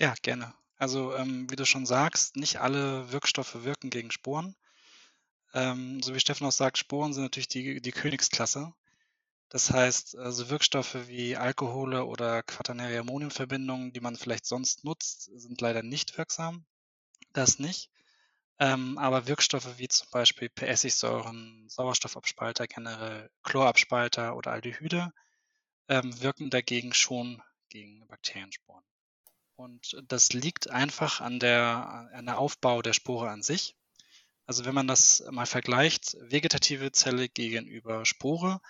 Ja, 0.00 0.14
gerne. 0.22 0.54
Also 0.76 1.14
ähm, 1.16 1.50
wie 1.50 1.56
du 1.56 1.64
schon 1.64 1.86
sagst, 1.86 2.36
nicht 2.36 2.60
alle 2.60 3.12
Wirkstoffe 3.12 3.64
wirken 3.64 3.90
gegen 3.90 4.10
Sporen. 4.10 4.54
Ähm, 5.54 6.02
so 6.02 6.14
wie 6.14 6.20
Steffen 6.20 6.46
auch 6.46 6.52
sagt, 6.52 6.78
Sporen 6.78 7.14
sind 7.14 7.22
natürlich 7.22 7.48
die, 7.48 7.80
die 7.80 7.92
Königsklasse. 7.92 8.74
Das 9.48 9.70
heißt, 9.70 10.16
also 10.18 10.50
Wirkstoffe 10.50 11.06
wie 11.06 11.36
Alkohole 11.36 12.04
oder 12.06 12.42
quaternäre 12.42 12.98
Ammoniumverbindungen, 12.98 13.92
die 13.92 14.00
man 14.00 14.16
vielleicht 14.16 14.46
sonst 14.46 14.84
nutzt, 14.84 15.30
sind 15.32 15.60
leider 15.60 15.82
nicht 15.82 16.18
wirksam. 16.18 16.66
Das 17.32 17.60
nicht. 17.60 17.90
Ähm, 18.58 18.98
aber 18.98 19.26
Wirkstoffe 19.26 19.78
wie 19.78 19.88
zum 19.88 20.08
Beispiel 20.10 20.50
Essigsäuren, 20.60 21.68
Sauerstoffabspalter 21.68 22.66
generell, 22.66 23.30
Chlorabspalter 23.42 24.36
oder 24.36 24.52
Aldehyde 24.52 25.12
ähm, 25.88 26.20
wirken 26.20 26.50
dagegen 26.50 26.94
schon 26.94 27.42
gegen 27.68 28.06
Bakteriensporen. 28.06 28.84
Und 29.56 30.02
das 30.08 30.32
liegt 30.32 30.70
einfach 30.70 31.20
an 31.20 31.38
der, 31.38 32.10
an 32.12 32.26
der 32.26 32.38
Aufbau 32.38 32.82
der 32.82 32.92
Spore 32.92 33.30
an 33.30 33.42
sich. 33.42 33.76
Also 34.46 34.64
wenn 34.64 34.74
man 34.74 34.86
das 34.86 35.24
mal 35.30 35.46
vergleicht, 35.46 36.16
vegetative 36.20 36.92
Zelle 36.92 37.28
gegenüber 37.28 38.04
Spore, 38.04 38.60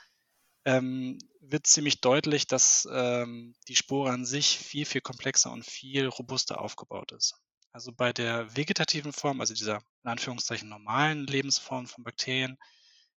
ähm, 0.64 1.18
wird 1.40 1.66
ziemlich 1.66 2.00
deutlich, 2.00 2.46
dass 2.46 2.88
ähm, 2.90 3.54
die 3.68 3.76
Spore 3.76 4.10
an 4.12 4.24
sich 4.24 4.58
viel, 4.58 4.86
viel 4.86 5.00
komplexer 5.00 5.50
und 5.50 5.64
viel 5.64 6.06
robuster 6.06 6.60
aufgebaut 6.60 7.12
ist. 7.12 7.34
Also 7.72 7.92
bei 7.92 8.12
der 8.12 8.56
vegetativen 8.56 9.12
Form, 9.12 9.40
also 9.40 9.52
dieser 9.52 9.82
in 10.04 10.10
Anführungszeichen 10.10 10.68
normalen 10.68 11.26
Lebensform 11.26 11.86
von 11.86 12.04
Bakterien, 12.04 12.56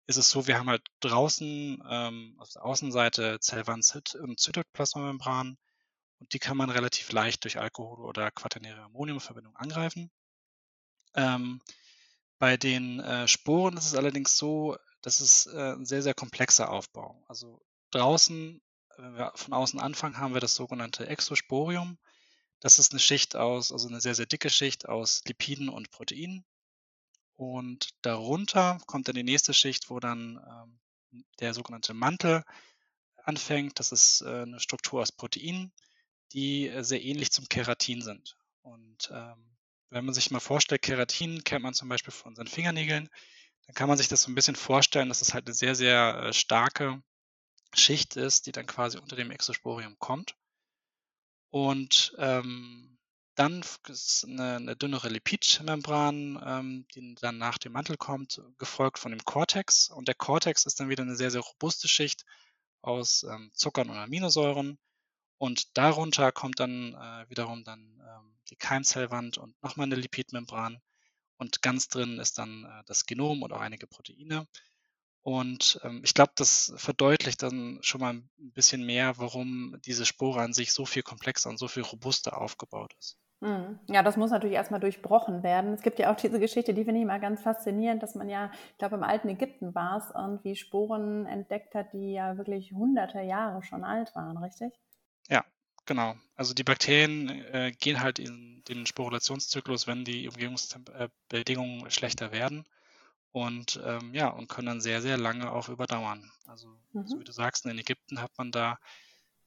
ist 0.08 0.18
es 0.18 0.30
so, 0.30 0.48
wir 0.48 0.58
haben 0.58 0.70
halt 0.70 0.84
draußen 1.02 1.84
ähm, 1.90 2.36
auf 2.40 2.50
der 2.52 2.64
Außenseite 2.64 3.40
Zellwand 3.42 4.16
und 4.16 4.40
Zytoplasmamembran 4.40 5.58
und 6.20 6.34
die 6.34 6.40
kann 6.40 6.58
man 6.58 6.70
relativ 6.70 7.12
leicht 7.12 7.44
durch 7.44 7.60
Alkohol 7.60 8.06
oder 8.06 8.32
quaternäre 8.32 8.82
Ammoniumverbindung 8.84 9.56
angreifen. 9.56 10.10
Ähm, 11.16 11.62
bei 12.38 12.58
den 12.58 13.00
äh, 13.00 13.28
Sporen 13.28 13.78
ist 13.78 13.86
es 13.86 13.96
allerdings 13.96 14.38
so, 14.38 14.78
dass 15.02 15.20
es 15.20 15.46
äh, 15.48 15.74
ein 15.74 15.86
sehr, 15.86 16.02
sehr 16.02 16.14
komplexer 16.14 16.70
Aufbau. 16.72 17.24
Also 17.28 17.62
draußen, 17.92 18.62
wenn 18.98 19.16
wir 19.16 19.32
von 19.36 19.54
außen 19.54 19.80
anfangen, 19.80 20.18
haben 20.18 20.34
wir 20.34 20.42
das 20.42 20.56
sogenannte 20.56 21.08
Exosporium. 21.08 21.98
Das 22.60 22.80
ist 22.80 22.92
eine 22.92 23.00
Schicht 23.00 23.36
aus, 23.36 23.72
also 23.72 23.88
eine 23.88 24.02
sehr, 24.02 24.16
sehr 24.16 24.26
dicke 24.26 24.50
Schicht 24.50 24.88
aus 24.88 25.24
Lipiden 25.26 25.70
und 25.70 25.92
Proteinen. 25.92 26.46
Und 27.36 27.90
darunter 28.02 28.80
kommt 28.88 29.08
dann 29.08 29.16
die 29.16 29.24
nächste 29.24 29.54
Schicht, 29.54 29.90
wo 29.90 30.00
dann 30.00 30.40
ähm, 30.48 31.26
der 31.40 31.54
sogenannte 31.54 31.94
Mantel 31.94 32.44
anfängt. 33.18 33.80
Das 33.80 33.92
ist 33.92 34.22
äh, 34.22 34.44
eine 34.44 34.60
Struktur 34.60 35.02
aus 35.02 35.12
Proteinen, 35.12 35.72
die 36.32 36.68
äh, 36.68 36.84
sehr 36.84 37.04
ähnlich 37.04 37.32
zum 37.32 37.48
Keratin 37.50 38.02
sind. 38.02 38.38
Und 38.62 39.10
ähm, 39.12 39.55
wenn 39.96 40.04
man 40.04 40.14
sich 40.14 40.30
mal 40.30 40.42
vorstellt, 40.42 40.82
Keratin 40.82 41.46
kennt 41.46 41.64
man 41.64 41.74
zum 41.74 41.88
Beispiel 41.88 42.12
von 42.12 42.32
unseren 42.32 42.48
Fingernägeln, 42.48 43.10
dann 43.66 43.76
kann 43.76 43.88
man 43.88 43.98
sich 43.98 44.10
das 44.10 44.24
so 44.24 44.30
ein 44.30 44.36
bisschen 44.36 44.58
vorstellen, 44.58 45.08
dass 45.08 45.22
es 45.22 45.34
halt 45.34 45.48
eine 45.48 45.54
sehr, 45.54 45.74
sehr 45.74 46.18
äh, 46.18 46.34
starke 46.34 47.02
Schicht 47.74 48.18
ist, 48.18 48.46
die 48.46 48.52
dann 48.52 48.68
quasi 48.68 48.98
unter 48.98 49.16
dem 49.16 49.32
Exosporium 49.32 49.98
kommt. 49.98 50.36
Und 51.50 52.14
ähm, 52.18 52.98
dann 53.36 53.64
ist 53.88 54.26
eine, 54.26 54.58
eine 54.58 54.76
dünnere 54.76 55.08
Lipidmembran, 55.08 56.44
ähm, 56.46 56.86
die 56.94 57.16
dann 57.16 57.38
nach 57.38 57.58
dem 57.58 57.72
Mantel 57.72 57.96
kommt, 57.96 58.42
gefolgt 58.58 59.00
von 59.00 59.12
dem 59.12 59.24
Cortex. 59.24 59.90
Und 59.90 60.10
der 60.10 60.16
Cortex 60.16 60.66
ist 60.66 60.78
dann 60.82 60.90
wieder 60.90 61.04
eine 61.04 61.16
sehr, 61.16 61.32
sehr 61.32 61.42
robuste 61.42 61.88
Schicht 61.88 62.26
aus 62.82 63.24
ähm, 63.24 63.50
Zuckern 63.54 63.90
und 63.90 63.96
Aminosäuren. 63.96 64.78
Und 65.38 65.78
darunter 65.78 66.32
kommt 66.32 66.60
dann 66.60 66.94
äh, 66.94 67.30
wiederum 67.30 67.64
dann 67.64 68.02
ähm, 68.02 68.38
die 68.50 68.56
Keimzellwand 68.56 69.38
und 69.38 69.62
nochmal 69.62 69.86
eine 69.86 69.96
Lipidmembran. 69.96 70.80
Und 71.38 71.62
ganz 71.62 71.90
drin 71.90 72.20
ist 72.20 72.38
dann 72.38 72.64
äh, 72.64 72.84
das 72.86 73.06
Genom 73.06 73.44
und 73.44 73.52
auch 73.52 73.60
einige 73.60 73.88
Proteine. 73.88 74.48
Und 75.22 75.80
ähm, 75.84 76.02
ich 76.04 76.14
glaube, 76.14 76.34
das 76.36 76.72
verdeutlicht 76.78 77.42
dann 77.42 77.80
schon 77.82 78.02
mal 78.02 78.14
ein 78.14 78.30
bisschen 78.38 78.86
mehr, 78.86 79.18
warum 79.18 79.76
diese 79.84 80.06
Spore 80.06 80.42
an 80.42 80.54
sich 80.54 80.72
so 80.72 80.86
viel 80.86 81.02
komplexer 81.02 81.50
und 81.50 81.58
so 81.58 81.68
viel 81.68 81.84
robuster 81.84 82.40
aufgebaut 82.40 82.94
ist. 83.00 83.18
Hm. 83.42 83.80
Ja, 83.88 84.02
das 84.04 84.18
muss 84.18 84.32
natürlich 84.32 84.56
erstmal 84.56 84.80
durchbrochen 84.80 85.44
werden. 85.44 85.74
Es 85.74 85.82
gibt 85.82 86.00
ja 86.00 86.12
auch 86.12 86.16
diese 86.16 86.40
Geschichte, 86.40 86.74
die 86.74 86.86
finde 86.86 87.00
ich 87.00 87.04
immer 87.04 87.20
ganz 87.20 87.42
faszinierend, 87.42 88.02
dass 88.02 88.16
man 88.16 88.30
ja, 88.30 88.52
ich 88.72 88.78
glaube, 88.78 88.96
im 88.96 89.04
alten 89.04 89.28
Ägypten 89.28 89.76
war 89.76 89.98
es, 89.98 90.14
irgendwie 90.16 90.56
Sporen 90.56 91.26
entdeckt 91.26 91.76
hat, 91.76 91.92
die 91.94 92.14
ja 92.14 92.38
wirklich 92.38 92.72
hunderte 92.72 93.22
Jahre 93.22 93.62
schon 93.64 93.84
alt 93.84 94.16
waren, 94.16 94.38
richtig? 94.38 94.80
Ja, 95.30 95.46
genau. 95.86 96.16
Also 96.36 96.54
die 96.54 96.64
Bakterien 96.64 97.30
äh, 97.30 97.72
gehen 97.80 98.02
halt 98.02 98.20
in 98.20 98.64
den 98.68 98.86
Sporulationszyklus, 98.86 99.88
wenn 99.88 100.06
die 100.06 100.28
Umgebungsbedingungen 100.28 101.90
schlechter 101.92 102.32
werden 102.32 102.66
und 103.32 103.82
ähm, 103.84 104.14
ja, 104.14 104.30
und 104.30 104.48
können 104.48 104.68
dann 104.68 104.82
sehr, 104.82 105.02
sehr 105.02 105.18
lange 105.18 105.52
auch 105.52 105.70
überdauern. 105.70 106.32
Also, 106.48 106.70
mhm. 106.94 107.08
so 107.08 107.20
wie 107.20 107.24
du 107.24 107.32
sagst, 107.32 107.66
in 107.66 107.78
Ägypten 107.78 108.22
hat 108.22 108.32
man 108.38 108.52
da 108.52 108.80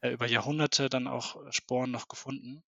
äh, 0.01 0.11
über 0.11 0.27
Jahrhunderte 0.27 0.89
dann 0.89 1.07
auch 1.07 1.37
Sporen 1.53 1.91
noch 1.91 2.09
gefunden. 2.09 2.63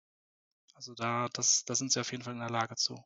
Also 0.75 0.93
da, 0.93 1.27
das, 1.33 1.65
da 1.65 1.73
sind 1.73 1.91
sie 1.91 1.99
auf 1.99 2.11
jeden 2.11 2.23
Fall 2.23 2.33
in 2.33 2.39
der 2.39 2.51
Lage 2.51 2.75
zu. 2.75 3.03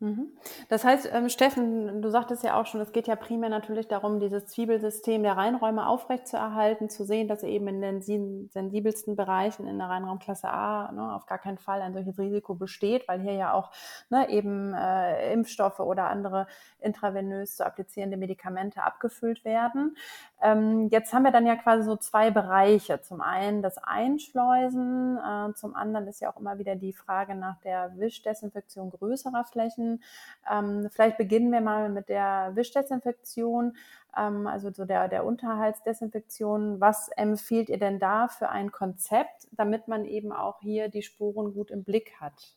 Mhm. 0.00 0.32
Das 0.68 0.84
heißt, 0.84 1.08
ähm, 1.12 1.28
Steffen, 1.28 2.02
du 2.02 2.10
sagtest 2.10 2.42
ja 2.42 2.60
auch 2.60 2.66
schon, 2.66 2.80
es 2.80 2.92
geht 2.92 3.06
ja 3.06 3.16
primär 3.16 3.50
natürlich 3.50 3.88
darum, 3.88 4.20
dieses 4.20 4.46
Zwiebelsystem 4.46 5.22
der 5.22 5.36
Reinräume 5.36 5.86
aufrechtzuerhalten, 5.86 6.88
zu 6.88 7.04
sehen, 7.04 7.28
dass 7.28 7.42
eben 7.42 7.68
in 7.68 7.80
den 7.80 8.02
sensibelsten 8.50 9.16
Bereichen 9.16 9.66
in 9.66 9.78
der 9.78 9.88
Reinraumklasse 9.88 10.48
A 10.48 10.90
ne, 10.92 11.14
auf 11.14 11.26
gar 11.26 11.38
keinen 11.38 11.58
Fall 11.58 11.82
ein 11.82 11.94
solches 11.94 12.18
Risiko 12.18 12.54
besteht, 12.54 13.06
weil 13.08 13.20
hier 13.20 13.34
ja 13.34 13.52
auch 13.52 13.70
ne, 14.10 14.28
eben 14.28 14.74
äh, 14.74 15.32
Impfstoffe 15.32 15.80
oder 15.80 16.08
andere 16.08 16.46
intravenös 16.80 17.56
zu 17.56 17.64
applizierende 17.64 18.16
Medikamente 18.16 18.82
abgefüllt 18.82 19.44
werden. 19.44 19.96
Ähm, 20.42 20.88
jetzt 20.88 21.12
haben 21.12 21.22
wir 21.22 21.30
dann 21.30 21.46
ja 21.46 21.54
quasi 21.54 21.84
so 21.84 21.96
zwei 21.96 22.32
Bereiche. 22.32 23.00
Zum 23.00 23.20
einen 23.20 23.62
das 23.62 23.78
Einschleusen, 23.78 25.16
äh, 25.18 25.54
zum 25.54 25.76
anderen 25.76 26.08
ist 26.08 26.20
ja 26.20 26.32
auch 26.32 26.40
immer 26.40 26.58
wieder 26.58 26.74
die 26.74 26.92
Frage 26.92 27.36
nach 27.36 27.60
der 27.60 27.92
Wischdesinfektion 27.96 28.90
größerer 28.90 29.44
Flächen. 29.44 30.02
Ähm, 30.50 30.88
vielleicht 30.90 31.16
beginnen 31.16 31.52
wir 31.52 31.60
mal 31.60 31.88
mit 31.90 32.08
der 32.08 32.50
Wischdesinfektion, 32.54 33.76
ähm, 34.16 34.48
also 34.48 34.72
so 34.72 34.84
der, 34.84 35.08
der 35.08 35.24
Unterhaltsdesinfektion. 35.24 36.80
Was 36.80 37.08
empfiehlt 37.08 37.68
ihr 37.68 37.78
denn 37.78 38.00
da 38.00 38.26
für 38.26 38.48
ein 38.48 38.72
Konzept, 38.72 39.46
damit 39.52 39.86
man 39.86 40.04
eben 40.04 40.32
auch 40.32 40.58
hier 40.60 40.88
die 40.88 41.02
Spuren 41.02 41.54
gut 41.54 41.70
im 41.70 41.84
Blick 41.84 42.14
hat? 42.20 42.56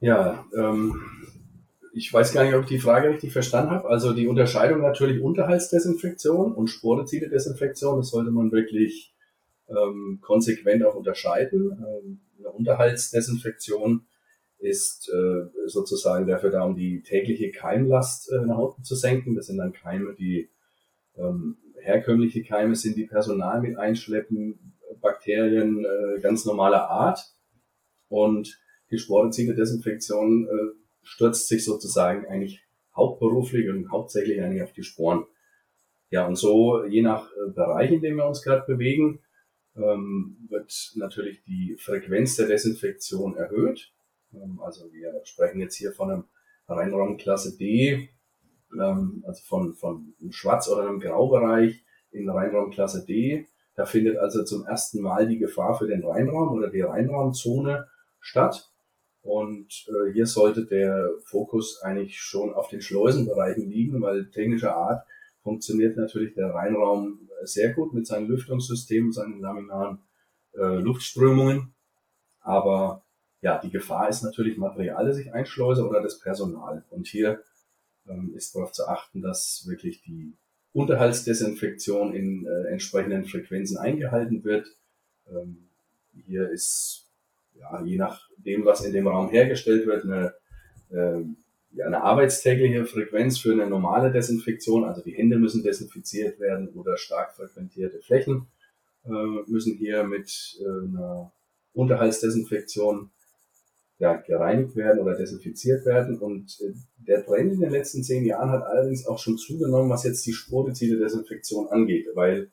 Ja, 0.00 0.44
ähm, 0.56 1.02
ich 1.96 2.12
weiß 2.12 2.32
gar 2.32 2.44
nicht, 2.44 2.54
ob 2.54 2.62
ich 2.62 2.68
die 2.68 2.78
Frage 2.80 3.10
richtig 3.10 3.32
verstanden 3.32 3.70
habe. 3.70 3.88
Also 3.88 4.12
die 4.12 4.26
Unterscheidung 4.26 4.80
natürlich 4.80 5.22
Unterhaltsdesinfektion 5.22 6.52
und 6.52 6.66
Sporeziele-Desinfektion, 6.66 7.98
das 7.98 8.08
sollte 8.08 8.32
man 8.32 8.50
wirklich 8.50 9.14
ähm, 9.68 10.18
konsequent 10.20 10.84
auch 10.84 10.96
unterscheiden. 10.96 11.70
Ähm, 11.70 12.20
eine 12.38 12.50
Unterhaltsdesinfektion 12.50 14.06
ist 14.58 15.08
äh, 15.08 15.68
sozusagen 15.68 16.26
dafür 16.26 16.50
da, 16.50 16.64
um 16.64 16.74
die 16.74 17.02
tägliche 17.02 17.52
Keimlast 17.52 18.28
äh, 18.32 18.44
nach 18.44 18.58
unten 18.58 18.82
zu 18.82 18.96
senken. 18.96 19.36
Das 19.36 19.46
sind 19.46 19.58
dann 19.58 19.72
Keime, 19.72 20.14
die 20.18 20.50
ähm, 21.16 21.58
herkömmliche 21.80 22.42
Keime 22.42 22.74
sind, 22.74 22.96
die 22.96 23.06
Personal 23.06 23.60
mit 23.60 23.78
einschleppen, 23.78 24.74
Bakterien 25.00 25.84
äh, 25.84 26.20
ganz 26.20 26.44
normaler 26.44 26.90
Art. 26.90 27.20
Und 28.08 28.58
die 28.90 28.98
Sporeziele-Desinfektion 28.98 30.48
äh, 30.48 30.83
stürzt 31.04 31.48
sich 31.48 31.64
sozusagen 31.64 32.26
eigentlich 32.26 32.62
hauptberuflich 32.96 33.68
und 33.68 33.90
hauptsächlich 33.90 34.40
eigentlich 34.42 34.62
auf 34.62 34.72
die 34.72 34.82
Sporen. 34.82 35.24
Ja, 36.10 36.26
und 36.26 36.36
so, 36.36 36.84
je 36.84 37.02
nach 37.02 37.28
äh, 37.32 37.50
Bereich, 37.50 37.90
in 37.90 38.00
dem 38.00 38.16
wir 38.16 38.26
uns 38.26 38.42
gerade 38.42 38.64
bewegen, 38.66 39.20
ähm, 39.76 40.36
wird 40.48 40.92
natürlich 40.96 41.42
die 41.44 41.76
Frequenz 41.78 42.36
der 42.36 42.46
Desinfektion 42.46 43.36
erhöht. 43.36 43.92
Ähm, 44.32 44.60
also 44.62 44.92
wir 44.92 45.20
sprechen 45.24 45.60
jetzt 45.60 45.76
hier 45.76 45.92
von 45.92 46.10
einem 46.10 46.24
Reinraumklasse 46.68 47.56
D, 47.56 48.08
ähm, 48.80 49.24
also 49.26 49.42
von, 49.44 49.74
von 49.74 50.14
einem 50.20 50.32
Schwarz- 50.32 50.68
oder 50.68 50.86
einem 50.86 51.00
Graubereich 51.00 51.84
in 52.12 52.28
Reinraumklasse 52.28 53.04
D. 53.04 53.46
Da 53.74 53.86
findet 53.86 54.16
also 54.18 54.44
zum 54.44 54.64
ersten 54.66 55.00
Mal 55.00 55.26
die 55.26 55.38
Gefahr 55.38 55.76
für 55.76 55.88
den 55.88 56.04
Reinraum 56.04 56.50
oder 56.56 56.70
die 56.70 56.82
Reinraumzone 56.82 57.88
statt. 58.20 58.70
Und 59.24 59.86
äh, 59.88 60.12
hier 60.12 60.26
sollte 60.26 60.66
der 60.66 61.08
Fokus 61.24 61.80
eigentlich 61.82 62.20
schon 62.20 62.52
auf 62.52 62.68
den 62.68 62.82
Schleusenbereichen 62.82 63.68
liegen, 63.68 64.02
weil 64.02 64.30
technischer 64.30 64.76
Art 64.76 65.06
funktioniert 65.42 65.96
natürlich 65.96 66.34
der 66.34 66.50
Reinraum 66.50 67.28
sehr 67.42 67.72
gut 67.72 67.94
mit 67.94 68.06
seinem 68.06 68.28
Lüftungssystem, 68.28 69.12
seinen 69.12 69.40
laminaren 69.40 69.98
äh, 70.54 70.76
Luftströmungen. 70.76 71.74
Aber 72.40 73.02
ja, 73.40 73.58
die 73.58 73.70
Gefahr 73.70 74.10
ist 74.10 74.22
natürlich 74.22 74.58
Material, 74.58 75.06
das 75.06 75.18
ich 75.18 75.32
einschleuse 75.32 75.88
oder 75.88 76.02
das 76.02 76.18
Personal. 76.18 76.84
Und 76.90 77.06
hier 77.06 77.42
ähm, 78.06 78.34
ist 78.34 78.54
darauf 78.54 78.72
zu 78.72 78.86
achten, 78.86 79.22
dass 79.22 79.64
wirklich 79.66 80.02
die 80.02 80.36
Unterhaltsdesinfektion 80.74 82.14
in 82.14 82.46
äh, 82.46 82.68
entsprechenden 82.68 83.24
Frequenzen 83.24 83.78
eingehalten 83.78 84.44
wird. 84.44 84.66
Ähm, 85.30 85.68
hier 86.26 86.50
ist 86.50 87.03
ja, 87.58 87.82
je 87.84 87.96
nachdem, 87.96 88.64
was 88.64 88.84
in 88.84 88.92
dem 88.92 89.06
Raum 89.06 89.30
hergestellt 89.30 89.86
wird, 89.86 90.04
eine, 90.04 90.34
äh, 90.90 91.20
ja, 91.72 91.86
eine 91.86 92.02
arbeitstägliche 92.02 92.86
Frequenz 92.86 93.38
für 93.38 93.52
eine 93.52 93.66
normale 93.66 94.12
Desinfektion. 94.12 94.84
Also 94.84 95.02
die 95.02 95.14
Hände 95.14 95.38
müssen 95.38 95.62
desinfiziert 95.62 96.38
werden 96.38 96.68
oder 96.68 96.96
stark 96.96 97.34
frequentierte 97.34 98.00
Flächen 98.00 98.46
äh, 99.06 99.50
müssen 99.50 99.76
hier 99.76 100.04
mit 100.04 100.58
äh, 100.60 100.64
einer 100.64 101.32
Unterhaltsdesinfektion 101.72 103.10
ja, 103.98 104.14
gereinigt 104.16 104.76
werden 104.76 105.00
oder 105.00 105.16
desinfiziert 105.16 105.84
werden. 105.86 106.18
Und 106.18 106.58
äh, 106.60 106.72
der 106.96 107.24
Trend 107.24 107.52
in 107.52 107.60
den 107.60 107.70
letzten 107.70 108.02
zehn 108.02 108.24
Jahren 108.24 108.50
hat 108.50 108.62
allerdings 108.62 109.06
auch 109.06 109.18
schon 109.18 109.38
zugenommen, 109.38 109.90
was 109.90 110.04
jetzt 110.04 110.24
die 110.26 110.32
sporizide 110.32 110.98
Desinfektion 110.98 111.68
angeht, 111.68 112.08
weil, 112.14 112.50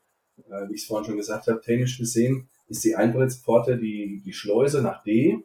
äh, 0.49 0.67
wie 0.69 0.75
ich 0.75 0.81
es 0.81 0.87
vorhin 0.87 1.05
schon 1.05 1.17
gesagt 1.17 1.47
habe, 1.47 1.61
technisch 1.61 1.97
gesehen 1.97 2.47
ist 2.71 2.85
die 2.85 2.95
Eintrittspforte 2.95 3.77
die, 3.77 4.21
die 4.25 4.33
Schleuse 4.33 4.81
nach 4.81 5.03
D 5.03 5.43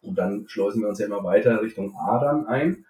und 0.00 0.16
dann 0.16 0.48
schleusen 0.48 0.80
wir 0.80 0.88
uns 0.88 0.98
ja 0.98 1.06
immer 1.06 1.22
weiter 1.22 1.60
Richtung 1.62 1.94
A 1.94 2.18
dann 2.18 2.46
ein. 2.46 2.86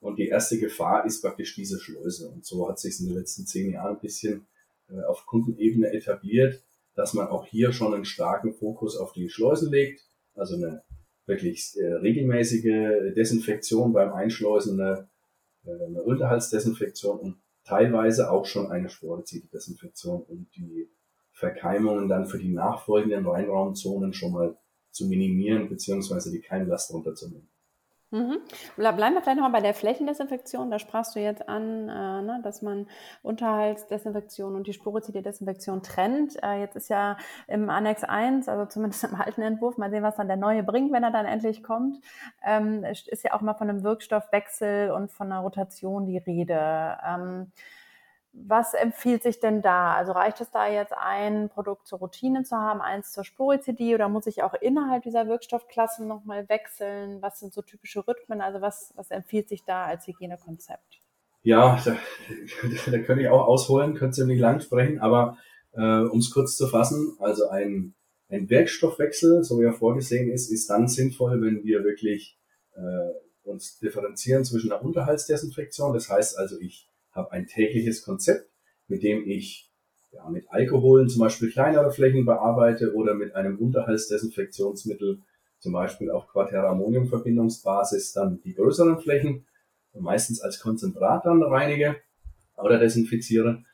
Und 0.00 0.18
die 0.18 0.28
erste 0.28 0.58
Gefahr 0.58 1.04
ist 1.04 1.20
praktisch 1.20 1.54
diese 1.54 1.78
Schleuse. 1.78 2.28
Und 2.28 2.44
so 2.44 2.68
hat 2.68 2.80
sich 2.80 2.98
in 3.00 3.06
den 3.06 3.14
letzten 3.14 3.46
zehn 3.46 3.70
Jahren 3.70 3.96
ein 3.96 4.00
bisschen 4.00 4.46
äh, 4.90 5.00
auf 5.04 5.26
Kundenebene 5.26 5.92
etabliert, 5.92 6.62
dass 6.94 7.14
man 7.14 7.28
auch 7.28 7.46
hier 7.46 7.72
schon 7.72 7.94
einen 7.94 8.04
starken 8.04 8.54
Fokus 8.54 8.96
auf 8.96 9.12
die 9.12 9.28
Schleusen 9.28 9.70
legt. 9.70 10.04
Also 10.34 10.56
eine 10.56 10.82
wirklich 11.26 11.76
äh, 11.76 11.92
regelmäßige 11.94 13.14
Desinfektion 13.14 13.92
beim 13.92 14.12
Einschleusen, 14.12 14.80
eine, 14.80 15.08
äh, 15.64 15.84
eine 15.86 16.02
Unterhaltsdesinfektion 16.02 17.18
und 17.18 17.36
teilweise 17.64 18.30
auch 18.30 18.46
schon 18.46 18.70
eine 18.70 18.88
Sporizid-Desinfektion, 18.88 20.22
um 20.22 20.48
die 20.56 20.88
Verkeimungen 21.32 22.08
dann 22.08 22.26
für 22.26 22.38
die 22.38 22.52
nachfolgenden 22.52 23.26
Reinraumzonen 23.26 24.12
schon 24.12 24.32
mal 24.32 24.56
zu 24.90 25.06
minimieren, 25.06 25.68
beziehungsweise 25.68 26.30
die 26.30 26.40
Keimlast 26.40 26.92
runterzunehmen. 26.92 27.48
Mhm. 28.12 28.40
Bleiben 28.76 29.14
wir 29.14 29.22
vielleicht 29.22 29.38
nochmal 29.38 29.52
bei 29.52 29.62
der 29.62 29.72
Flächendesinfektion. 29.72 30.70
Da 30.70 30.78
sprachst 30.78 31.16
du 31.16 31.20
jetzt 31.20 31.48
an, 31.48 31.88
äh, 31.88 32.20
ne, 32.20 32.40
dass 32.42 32.60
man 32.60 32.86
Unterhaltsdesinfektion 33.22 34.54
und 34.54 34.66
die 34.66 34.74
Sporizid-Desinfektion 34.74 35.82
trennt. 35.82 36.36
Äh, 36.42 36.60
jetzt 36.60 36.76
ist 36.76 36.90
ja 36.90 37.16
im 37.48 37.70
Annex 37.70 38.04
1, 38.04 38.50
also 38.50 38.66
zumindest 38.66 39.04
im 39.04 39.14
alten 39.14 39.40
Entwurf, 39.40 39.78
mal 39.78 39.88
sehen, 39.88 40.02
was 40.02 40.16
dann 40.16 40.28
der 40.28 40.36
neue 40.36 40.62
bringt, 40.62 40.92
wenn 40.92 41.02
er 41.02 41.10
dann 41.10 41.24
endlich 41.24 41.62
kommt, 41.62 42.00
ähm, 42.44 42.84
ist 42.84 43.24
ja 43.24 43.32
auch 43.32 43.40
mal 43.40 43.54
von 43.54 43.70
einem 43.70 43.82
Wirkstoffwechsel 43.82 44.90
und 44.90 45.10
von 45.10 45.32
einer 45.32 45.40
Rotation 45.40 46.04
die 46.04 46.18
Rede. 46.18 46.98
Ähm, 47.08 47.50
was 48.32 48.72
empfiehlt 48.72 49.22
sich 49.22 49.40
denn 49.40 49.60
da? 49.60 49.94
Also 49.94 50.12
reicht 50.12 50.40
es 50.40 50.50
da 50.50 50.66
jetzt 50.66 50.94
ein 50.96 51.50
Produkt 51.50 51.86
zur 51.86 51.98
Routine 51.98 52.44
zu 52.44 52.56
haben, 52.56 52.80
eins 52.80 53.12
zur 53.12 53.24
Sporizidie 53.24 53.94
oder 53.94 54.08
muss 54.08 54.26
ich 54.26 54.42
auch 54.42 54.54
innerhalb 54.54 55.02
dieser 55.02 55.26
Wirkstoffklassen 55.26 56.08
nochmal 56.08 56.48
wechseln? 56.48 57.20
Was 57.20 57.40
sind 57.40 57.52
so 57.52 57.60
typische 57.60 58.06
Rhythmen? 58.06 58.40
Also 58.40 58.60
was, 58.62 58.92
was 58.96 59.10
empfiehlt 59.10 59.48
sich 59.48 59.64
da 59.64 59.84
als 59.84 60.06
Hygienekonzept? 60.06 61.00
Ja, 61.42 61.78
da, 61.84 61.96
da 62.90 62.98
könnte 63.00 63.22
ich 63.22 63.28
auch 63.28 63.46
ausholen, 63.46 63.94
könnte 63.94 64.16
ziemlich 64.16 64.40
lang 64.40 64.60
sprechen, 64.60 65.00
aber 65.00 65.36
äh, 65.72 66.00
um 66.00 66.18
es 66.18 66.30
kurz 66.30 66.56
zu 66.56 66.68
fassen, 66.68 67.16
also 67.18 67.48
ein, 67.48 67.94
ein 68.30 68.48
Werkstoffwechsel, 68.48 69.42
so 69.44 69.60
wie 69.60 69.64
er 69.64 69.72
vorgesehen 69.74 70.30
ist, 70.30 70.50
ist 70.50 70.70
dann 70.70 70.88
sinnvoll, 70.88 71.42
wenn 71.42 71.64
wir 71.64 71.84
wirklich 71.84 72.38
äh, 72.74 73.10
uns 73.42 73.78
differenzieren 73.78 74.44
zwischen 74.44 74.72
einer 74.72 74.82
Unterhaltsdesinfektion. 74.82 75.92
Das 75.92 76.08
heißt 76.08 76.38
also, 76.38 76.58
ich 76.60 76.88
habe 77.12 77.32
ein 77.32 77.46
tägliches 77.46 78.02
Konzept, 78.02 78.50
mit 78.88 79.02
dem 79.02 79.26
ich 79.28 79.70
ja, 80.12 80.28
mit 80.28 80.50
Alkoholen 80.50 81.08
zum 81.08 81.20
Beispiel 81.20 81.50
kleinere 81.50 81.90
Flächen 81.90 82.24
bearbeite 82.24 82.94
oder 82.94 83.14
mit 83.14 83.34
einem 83.34 83.58
Unterhaltsdesinfektionsmittel, 83.58 85.20
zum 85.58 85.72
Beispiel 85.72 86.10
auf 86.10 86.28
Quaterammoniumverbindungsbasis, 86.28 88.12
dann 88.12 88.40
die 88.42 88.54
größeren 88.54 88.98
Flächen, 89.00 89.46
meistens 89.94 90.40
als 90.40 90.60
Konzentrat 90.60 91.24
dann 91.24 91.42
reinige 91.42 91.96
oder 92.56 92.78
desinfiziere. 92.78 93.64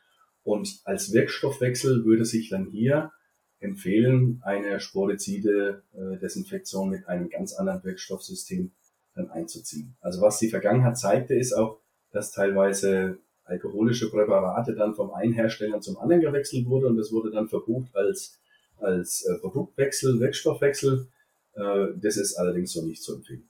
Und 0.43 0.79
als 0.85 1.11
Wirkstoffwechsel 1.13 2.05
würde 2.05 2.25
sich 2.25 2.49
dann 2.49 2.67
hier 2.67 3.11
empfehlen, 3.59 4.41
eine 4.43 4.79
sporizide 4.79 5.83
äh, 5.93 6.17
Desinfektion 6.17 6.89
mit 6.89 7.07
einem 7.07 7.29
ganz 7.29 7.53
anderen 7.53 7.83
Wirkstoffsystem 7.83 8.71
dann 9.15 9.29
einzuziehen. 9.29 9.95
Also 9.99 10.21
was 10.21 10.39
die 10.39 10.49
Vergangenheit 10.49 10.97
zeigte, 10.97 11.35
ist 11.35 11.53
auch, 11.53 11.81
dass 12.11 12.31
teilweise 12.31 13.19
alkoholische 13.49 14.09
Präparate 14.09 14.75
dann 14.75 14.93
vom 14.93 15.11
einen 15.11 15.33
Hersteller 15.33 15.81
zum 15.81 15.97
anderen 15.97 16.21
gewechselt 16.21 16.67
wurde 16.67 16.87
und 16.87 16.97
das 16.97 17.11
wurde 17.11 17.31
dann 17.31 17.49
verbucht 17.49 17.95
als, 17.95 18.39
als 18.77 19.25
äh, 19.25 19.39
Produktwechsel, 19.39 20.19
Wirkstoffwechsel. 20.19 21.07
Äh, 21.55 21.87
das 21.97 22.17
ist 22.17 22.35
allerdings 22.35 22.71
so 22.71 22.85
nicht 22.85 23.03
zu 23.03 23.15
empfehlen. 23.15 23.49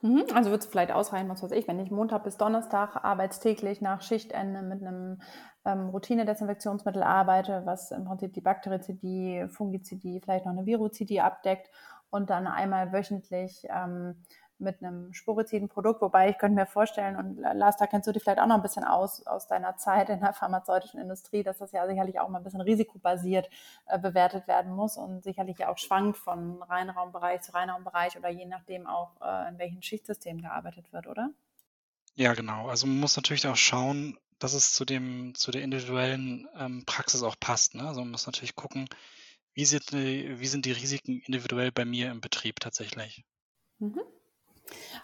Mhm, 0.00 0.26
also 0.32 0.50
wird 0.50 0.62
es 0.62 0.68
vielleicht 0.68 0.92
ausreichen, 0.92 1.28
was 1.28 1.42
weiß 1.42 1.50
ich, 1.52 1.66
wenn 1.66 1.80
ich 1.80 1.90
Montag 1.90 2.22
bis 2.22 2.36
Donnerstag 2.36 3.04
arbeitstäglich 3.04 3.80
nach 3.80 4.00
Schichtende 4.00 4.62
mit 4.62 4.80
einem 4.80 5.20
ähm, 5.64 5.88
Routine-Desinfektionsmittel 5.88 7.02
arbeite, 7.02 7.62
was 7.64 7.90
im 7.90 8.04
Prinzip 8.04 8.32
die 8.32 8.40
Bakterizidie, 8.40 9.46
Fungizidie, 9.48 10.20
vielleicht 10.20 10.46
noch 10.46 10.52
eine 10.52 10.66
Virozidie 10.66 11.20
abdeckt 11.20 11.68
und 12.10 12.30
dann 12.30 12.46
einmal 12.46 12.92
wöchentlich 12.92 13.66
ähm, 13.68 14.22
mit 14.60 14.82
einem 14.82 15.12
sporiziden 15.12 15.68
Produkt, 15.68 16.00
wobei 16.00 16.30
ich 16.30 16.38
könnte 16.38 16.56
mir 16.56 16.66
vorstellen, 16.66 17.16
und 17.16 17.38
Lars, 17.38 17.76
da 17.76 17.86
kennst 17.86 18.06
du 18.08 18.12
dich 18.12 18.22
vielleicht 18.22 18.40
auch 18.40 18.46
noch 18.46 18.56
ein 18.56 18.62
bisschen 18.62 18.84
aus, 18.84 19.26
aus 19.26 19.46
deiner 19.46 19.76
Zeit 19.76 20.08
in 20.08 20.20
der 20.20 20.32
pharmazeutischen 20.32 21.00
Industrie, 21.00 21.42
dass 21.42 21.58
das 21.58 21.72
ja 21.72 21.86
sicherlich 21.86 22.18
auch 22.20 22.28
mal 22.28 22.38
ein 22.38 22.44
bisschen 22.44 22.60
risikobasiert 22.60 23.48
äh, 23.86 23.98
bewertet 23.98 24.48
werden 24.48 24.72
muss 24.72 24.96
und 24.96 25.22
sicherlich 25.22 25.58
ja 25.58 25.68
auch 25.68 25.78
schwankt 25.78 26.16
von 26.16 26.62
Reinraumbereich 26.62 27.42
zu 27.42 27.52
Reinraumbereich 27.52 28.16
oder 28.16 28.28
je 28.28 28.46
nachdem 28.46 28.86
auch, 28.86 29.20
äh, 29.20 29.48
in 29.48 29.58
welchen 29.58 29.82
Schichtsystemen 29.82 30.42
gearbeitet 30.42 30.92
wird, 30.92 31.06
oder? 31.06 31.30
Ja, 32.14 32.34
genau. 32.34 32.68
Also 32.68 32.86
man 32.86 32.98
muss 32.98 33.16
natürlich 33.16 33.46
auch 33.46 33.56
schauen, 33.56 34.18
dass 34.38 34.54
es 34.54 34.72
zu 34.72 34.84
dem, 34.84 35.34
zu 35.34 35.50
der 35.50 35.62
individuellen 35.62 36.48
ähm, 36.56 36.84
Praxis 36.84 37.22
auch 37.22 37.36
passt. 37.38 37.74
Ne? 37.74 37.86
Also 37.86 38.00
man 38.00 38.10
muss 38.10 38.26
natürlich 38.26 38.56
gucken, 38.56 38.88
wie 39.54 39.64
sind, 39.64 39.92
die, 39.92 40.38
wie 40.38 40.46
sind 40.46 40.66
die 40.66 40.72
Risiken 40.72 41.20
individuell 41.26 41.72
bei 41.72 41.84
mir 41.84 42.10
im 42.10 42.20
Betrieb 42.20 42.60
tatsächlich. 42.60 43.24
Mhm. 43.78 44.02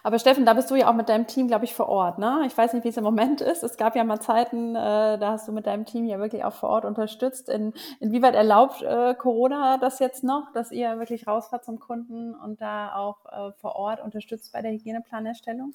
Aber 0.03 0.19
Steffen, 0.19 0.45
da 0.45 0.53
bist 0.53 0.69
du 0.69 0.75
ja 0.75 0.89
auch 0.89 0.95
mit 0.95 1.09
deinem 1.09 1.25
Team, 1.25 1.47
glaube 1.47 1.65
ich, 1.65 1.73
vor 1.73 1.89
Ort. 1.89 2.19
Ne? 2.19 2.43
Ich 2.45 2.55
weiß 2.55 2.73
nicht, 2.73 2.83
wie 2.83 2.89
es 2.89 2.97
im 2.97 3.03
Moment 3.03 3.41
ist. 3.41 3.63
Es 3.63 3.77
gab 3.77 3.95
ja 3.95 4.03
mal 4.03 4.19
Zeiten, 4.19 4.75
äh, 4.75 5.17
da 5.17 5.31
hast 5.31 5.47
du 5.47 5.51
mit 5.51 5.65
deinem 5.65 5.85
Team 5.85 6.05
ja 6.05 6.19
wirklich 6.19 6.43
auch 6.43 6.53
vor 6.53 6.69
Ort 6.69 6.85
unterstützt. 6.85 7.49
In, 7.49 7.73
inwieweit 7.99 8.35
erlaubt 8.35 8.83
äh, 8.83 9.15
Corona 9.15 9.77
das 9.77 9.99
jetzt 9.99 10.23
noch, 10.23 10.51
dass 10.53 10.71
ihr 10.71 10.99
wirklich 10.99 11.27
rausfahrt 11.27 11.65
zum 11.65 11.79
Kunden 11.79 12.35
und 12.35 12.61
da 12.61 12.93
auch 12.95 13.25
äh, 13.25 13.51
vor 13.59 13.75
Ort 13.75 14.03
unterstützt 14.03 14.53
bei 14.53 14.61
der 14.61 14.71
Hygieneplanerstellung? 14.71 15.73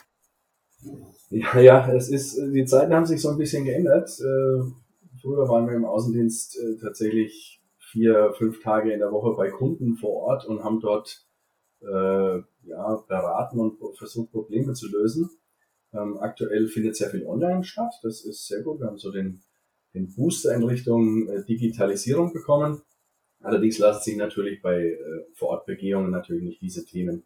Ja, 1.30 1.58
ja, 1.58 1.92
es 1.92 2.08
ist, 2.08 2.38
die 2.38 2.64
Zeiten 2.64 2.94
haben 2.94 3.06
sich 3.06 3.20
so 3.20 3.30
ein 3.30 3.36
bisschen 3.36 3.64
geändert. 3.64 4.10
Äh, 4.20 4.62
früher 5.20 5.48
waren 5.48 5.66
wir 5.66 5.74
im 5.74 5.84
Außendienst 5.84 6.56
äh, 6.56 6.80
tatsächlich 6.80 7.60
vier, 7.78 8.32
fünf 8.38 8.62
Tage 8.62 8.92
in 8.92 9.00
der 9.00 9.12
Woche 9.12 9.36
bei 9.36 9.50
Kunden 9.50 9.96
vor 9.96 10.22
Ort 10.22 10.46
und 10.46 10.62
haben 10.62 10.80
dort 10.80 11.26
äh, 11.82 12.42
ja, 12.68 13.04
beraten 13.08 13.58
und 13.58 13.78
versucht, 13.96 14.32
Probleme 14.32 14.74
zu 14.74 14.88
lösen. 14.88 15.30
Ähm, 15.92 16.18
aktuell 16.18 16.68
findet 16.68 16.96
sehr 16.96 17.10
viel 17.10 17.26
online 17.26 17.64
statt. 17.64 17.92
Das 18.02 18.24
ist 18.24 18.46
sehr 18.46 18.62
gut. 18.62 18.80
Wir 18.80 18.86
haben 18.86 18.98
so 18.98 19.10
den, 19.10 19.42
den 19.94 20.14
Booster 20.14 20.54
in 20.54 20.62
Richtung 20.62 21.28
äh, 21.28 21.44
Digitalisierung 21.44 22.32
bekommen. 22.32 22.82
Allerdings 23.42 23.78
lassen 23.78 24.02
sich 24.02 24.16
natürlich 24.16 24.60
bei 24.62 24.78
äh, 24.78 24.98
Vorortbegehungen 25.34 26.10
natürlich 26.10 26.44
nicht 26.44 26.60
diese 26.60 26.84
Themen 26.84 27.24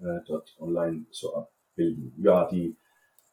äh, 0.00 0.20
dort 0.26 0.54
online 0.60 1.06
so 1.10 1.34
abbilden. 1.34 2.14
Ja, 2.18 2.48
die, 2.48 2.76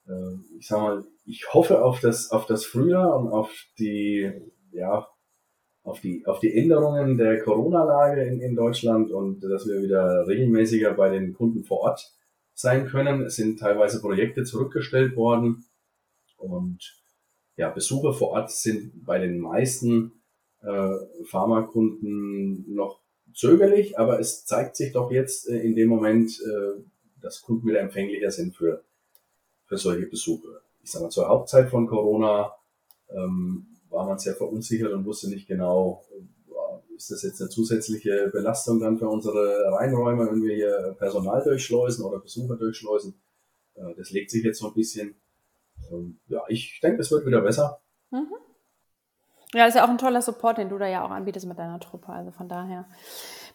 äh, 0.08 0.36
ich 0.58 0.67
sag 0.67 0.82
mal, 0.82 1.06
ich 1.26 1.54
hoffe 1.54 1.84
auf 1.84 1.99
das, 1.99 2.32
auf 2.32 2.45
das 2.45 2.65
Frühjahr 2.65 3.17
und 3.19 3.28
auf 3.28 3.52
die, 3.78 4.32
ja, 4.71 5.08
auf 5.84 6.00
die, 6.00 6.26
auf 6.26 6.39
die 6.39 6.56
Änderungen 6.56 7.17
der 7.17 7.41
Corona-Lage 7.41 8.24
in, 8.24 8.39
in 8.39 8.56
Deutschland 8.56 9.12
und 9.12 9.41
dass 9.43 9.67
wir 9.67 9.82
wieder 9.82 10.28
regelmäßiger 10.28 10.93
bei 10.93 11.10
den 11.10 11.34
Kunden 11.34 11.63
vor 11.63 11.82
Ort 11.82 12.13
sein 12.54 12.88
können. 12.88 13.22
Es 13.24 13.36
sind 13.36 13.60
teilweise 13.60 14.00
Projekte 14.00 14.43
zurückgestellt 14.43 15.15
worden 15.15 15.65
und 16.38 17.04
ja, 17.56 17.69
Besuche 17.69 18.13
vor 18.13 18.30
Ort 18.30 18.52
sind 18.52 19.06
bei 19.06 19.19
den 19.19 19.39
meisten 19.39 20.24
äh, 20.62 20.96
Pharmakunden 21.26 22.74
noch 22.74 23.02
zögerlich, 23.34 24.00
aber 24.00 24.19
es 24.19 24.46
zeigt 24.46 24.76
sich 24.76 24.93
doch 24.93 25.12
jetzt 25.12 25.50
äh, 25.50 25.60
in 25.60 25.76
dem 25.76 25.89
Moment, 25.89 26.39
äh, 26.41 26.82
dass 27.22 27.41
Kunden 27.41 27.67
wieder 27.67 27.82
empfänglicher 27.82 28.32
sind 28.32 28.56
für, 28.56 28.84
für 29.65 29.78
solche 29.78 30.08
Besuche. 30.08 30.62
Ich 30.82 30.91
sage 30.91 31.06
mal, 31.06 31.12
zur 31.12 31.28
Hauptzeit 31.28 31.69
von 31.69 31.88
Corona 31.88 32.54
ähm, 33.10 33.67
war 33.94 34.06
man 34.06 34.20
sehr 34.20 34.36
verunsichert 34.36 34.92
und 34.92 35.06
wusste 35.06 35.30
nicht 35.30 35.48
genau, 35.48 36.04
ist 36.96 37.12
das 37.12 37.24
jetzt 37.24 37.42
eine 37.42 37.50
zusätzliche 37.50 38.30
Belastung 38.32 38.80
dann 38.80 38.98
für 38.98 39.10
unsere 39.10 39.72
Reinräume, 39.74 40.30
wenn 40.32 40.44
wir 40.44 40.56
hier 40.56 40.96
Personal 40.98 41.44
durchschleusen 41.44 42.06
oder 42.06 42.20
Besucher 42.20 42.56
durchschleusen. 42.56 43.16
Äh, 43.76 43.94
das 43.98 44.12
legt 44.12 44.32
sich 44.32 44.44
jetzt 44.44 44.60
so 44.60 44.68
ein 44.68 44.74
bisschen. 44.74 45.16
Ähm, 45.92 46.20
ja, 46.28 46.44
ich 46.48 46.80
denke, 46.82 47.02
es 47.02 47.12
wird 47.12 47.26
wieder 47.26 47.42
besser. 47.42 47.82
Mhm. 48.12 48.34
Ja, 49.54 49.68
ist 49.68 49.76
ja 49.76 49.86
auch 49.86 49.90
ein 49.90 49.98
toller 49.98 50.22
Support, 50.22 50.58
den 50.58 50.70
du 50.70 50.78
da 50.78 50.88
ja 50.88 51.06
auch 51.06 51.12
anbietest 51.12 51.46
mit 51.46 51.60
deiner 51.60 51.80
Truppe. 51.80 52.10
Also 52.10 52.32
von 52.32 52.50
daher. 52.50 52.88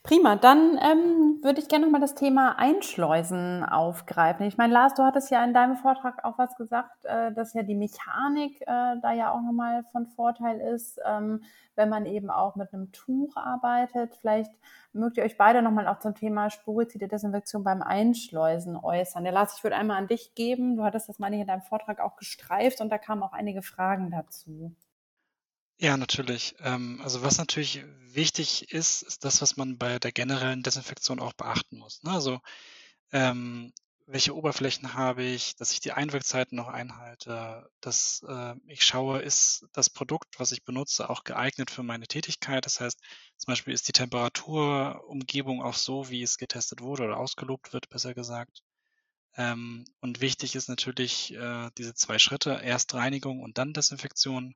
Prima, 0.09 0.37
dann 0.37 0.79
ähm, 0.81 1.39
würde 1.43 1.61
ich 1.61 1.69
gerne 1.69 1.85
nochmal 1.85 2.01
das 2.01 2.15
Thema 2.15 2.59
Einschleusen 2.59 3.63
aufgreifen. 3.63 4.47
Ich 4.47 4.57
meine, 4.57 4.73
Lars, 4.73 4.95
du 4.95 5.03
hattest 5.03 5.31
ja 5.31 5.45
in 5.45 5.53
deinem 5.53 5.77
Vortrag 5.77 6.25
auch 6.25 6.39
was 6.39 6.57
gesagt, 6.57 7.05
äh, 7.05 7.31
dass 7.35 7.53
ja 7.53 7.63
die 7.63 7.75
Mechanik 7.75 8.59
äh, 8.63 8.97
da 9.03 9.13
ja 9.13 9.31
auch 9.31 9.43
nochmal 9.43 9.85
von 9.93 10.07
Vorteil 10.07 10.61
ist, 10.61 10.99
ähm, 11.05 11.43
wenn 11.77 11.91
man 11.91 12.07
eben 12.07 12.31
auch 12.31 12.57
mit 12.57 12.73
einem 12.73 12.91
Tuch 12.91 13.37
arbeitet. 13.37 14.17
Vielleicht 14.19 14.51
mögt 14.95 15.19
ihr 15.19 15.25
euch 15.25 15.37
beide 15.37 15.61
nochmal 15.61 15.87
auch 15.87 15.99
zum 15.99 16.15
Thema 16.15 16.49
Spurizide 16.49 17.07
Desinfektion 17.07 17.63
beim 17.63 17.83
Einschleusen 17.83 18.79
äußern. 18.83 19.25
Der 19.25 19.35
Lars, 19.35 19.59
ich 19.59 19.63
würde 19.63 19.77
einmal 19.77 19.99
an 19.99 20.09
dich 20.09 20.35
geben. 20.35 20.77
Du 20.77 20.85
hattest 20.85 21.11
das, 21.11 21.19
meine 21.19 21.37
ich, 21.37 21.43
in 21.43 21.49
deinem 21.49 21.61
Vortrag 21.61 22.01
auch 22.01 22.17
gestreift 22.17 22.81
und 22.81 22.89
da 22.89 22.97
kamen 22.97 23.23
auch 23.23 23.35
einige 23.35 23.61
Fragen 23.61 24.11
dazu. 24.11 24.75
Ja, 25.81 25.97
natürlich. 25.97 26.55
Ähm, 26.61 27.01
also 27.03 27.23
was 27.23 27.39
natürlich 27.39 27.85
wichtig 28.01 28.73
ist, 28.73 29.03
ist 29.03 29.25
das, 29.25 29.41
was 29.43 29.57
man 29.57 29.79
bei 29.79 29.99
der 29.99 30.13
generellen 30.13 30.63
Desinfektion 30.63 31.21
auch 31.21 31.33
beachten 31.35 31.79
muss. 31.79 32.03
Ne? 32.03 32.11
Also 32.13 32.41
ähm, 33.13 33.73
welche 34.07 34.35
Oberflächen 34.37 34.95
habe 34.95 35.23
ich, 35.25 35.57
dass 35.57 35.73
ich 35.73 35.81
die 35.81 35.93
Einwirkzeiten 35.93 36.57
noch 36.57 36.69
einhalte, 36.69 37.69
dass 37.81 38.25
äh, 38.29 38.55
ich 38.67 38.85
schaue, 38.85 39.21
ist 39.21 39.67
das 39.73 39.91
Produkt, 39.91 40.41
was 40.41 40.53
ich 40.53 40.65
benutze, 40.65 41.11
auch 41.11 41.25
geeignet 41.25 41.71
für 41.71 41.83
meine 41.85 42.07
Tätigkeit. 42.09 42.67
Das 42.67 42.81
heißt, 42.81 42.99
zum 43.37 43.53
Beispiel 43.53 43.75
ist 43.75 43.87
die 43.89 43.93
Temperaturumgebung 43.93 45.63
auch 45.63 45.75
so, 45.75 46.11
wie 46.11 46.23
es 46.23 46.39
getestet 46.39 46.81
wurde 46.83 47.05
oder 47.05 47.19
ausgelobt 47.19 47.73
wird, 47.73 47.89
besser 47.91 48.15
gesagt. 48.15 48.63
Ähm, 49.37 49.85
und 50.01 50.21
wichtig 50.21 50.57
ist 50.57 50.69
natürlich 50.69 51.35
äh, 51.35 51.71
diese 51.79 51.95
zwei 51.95 52.19
Schritte, 52.19 52.61
erst 52.65 52.95
Reinigung 52.95 53.41
und 53.43 53.59
dann 53.59 53.73
Desinfektion, 53.73 54.55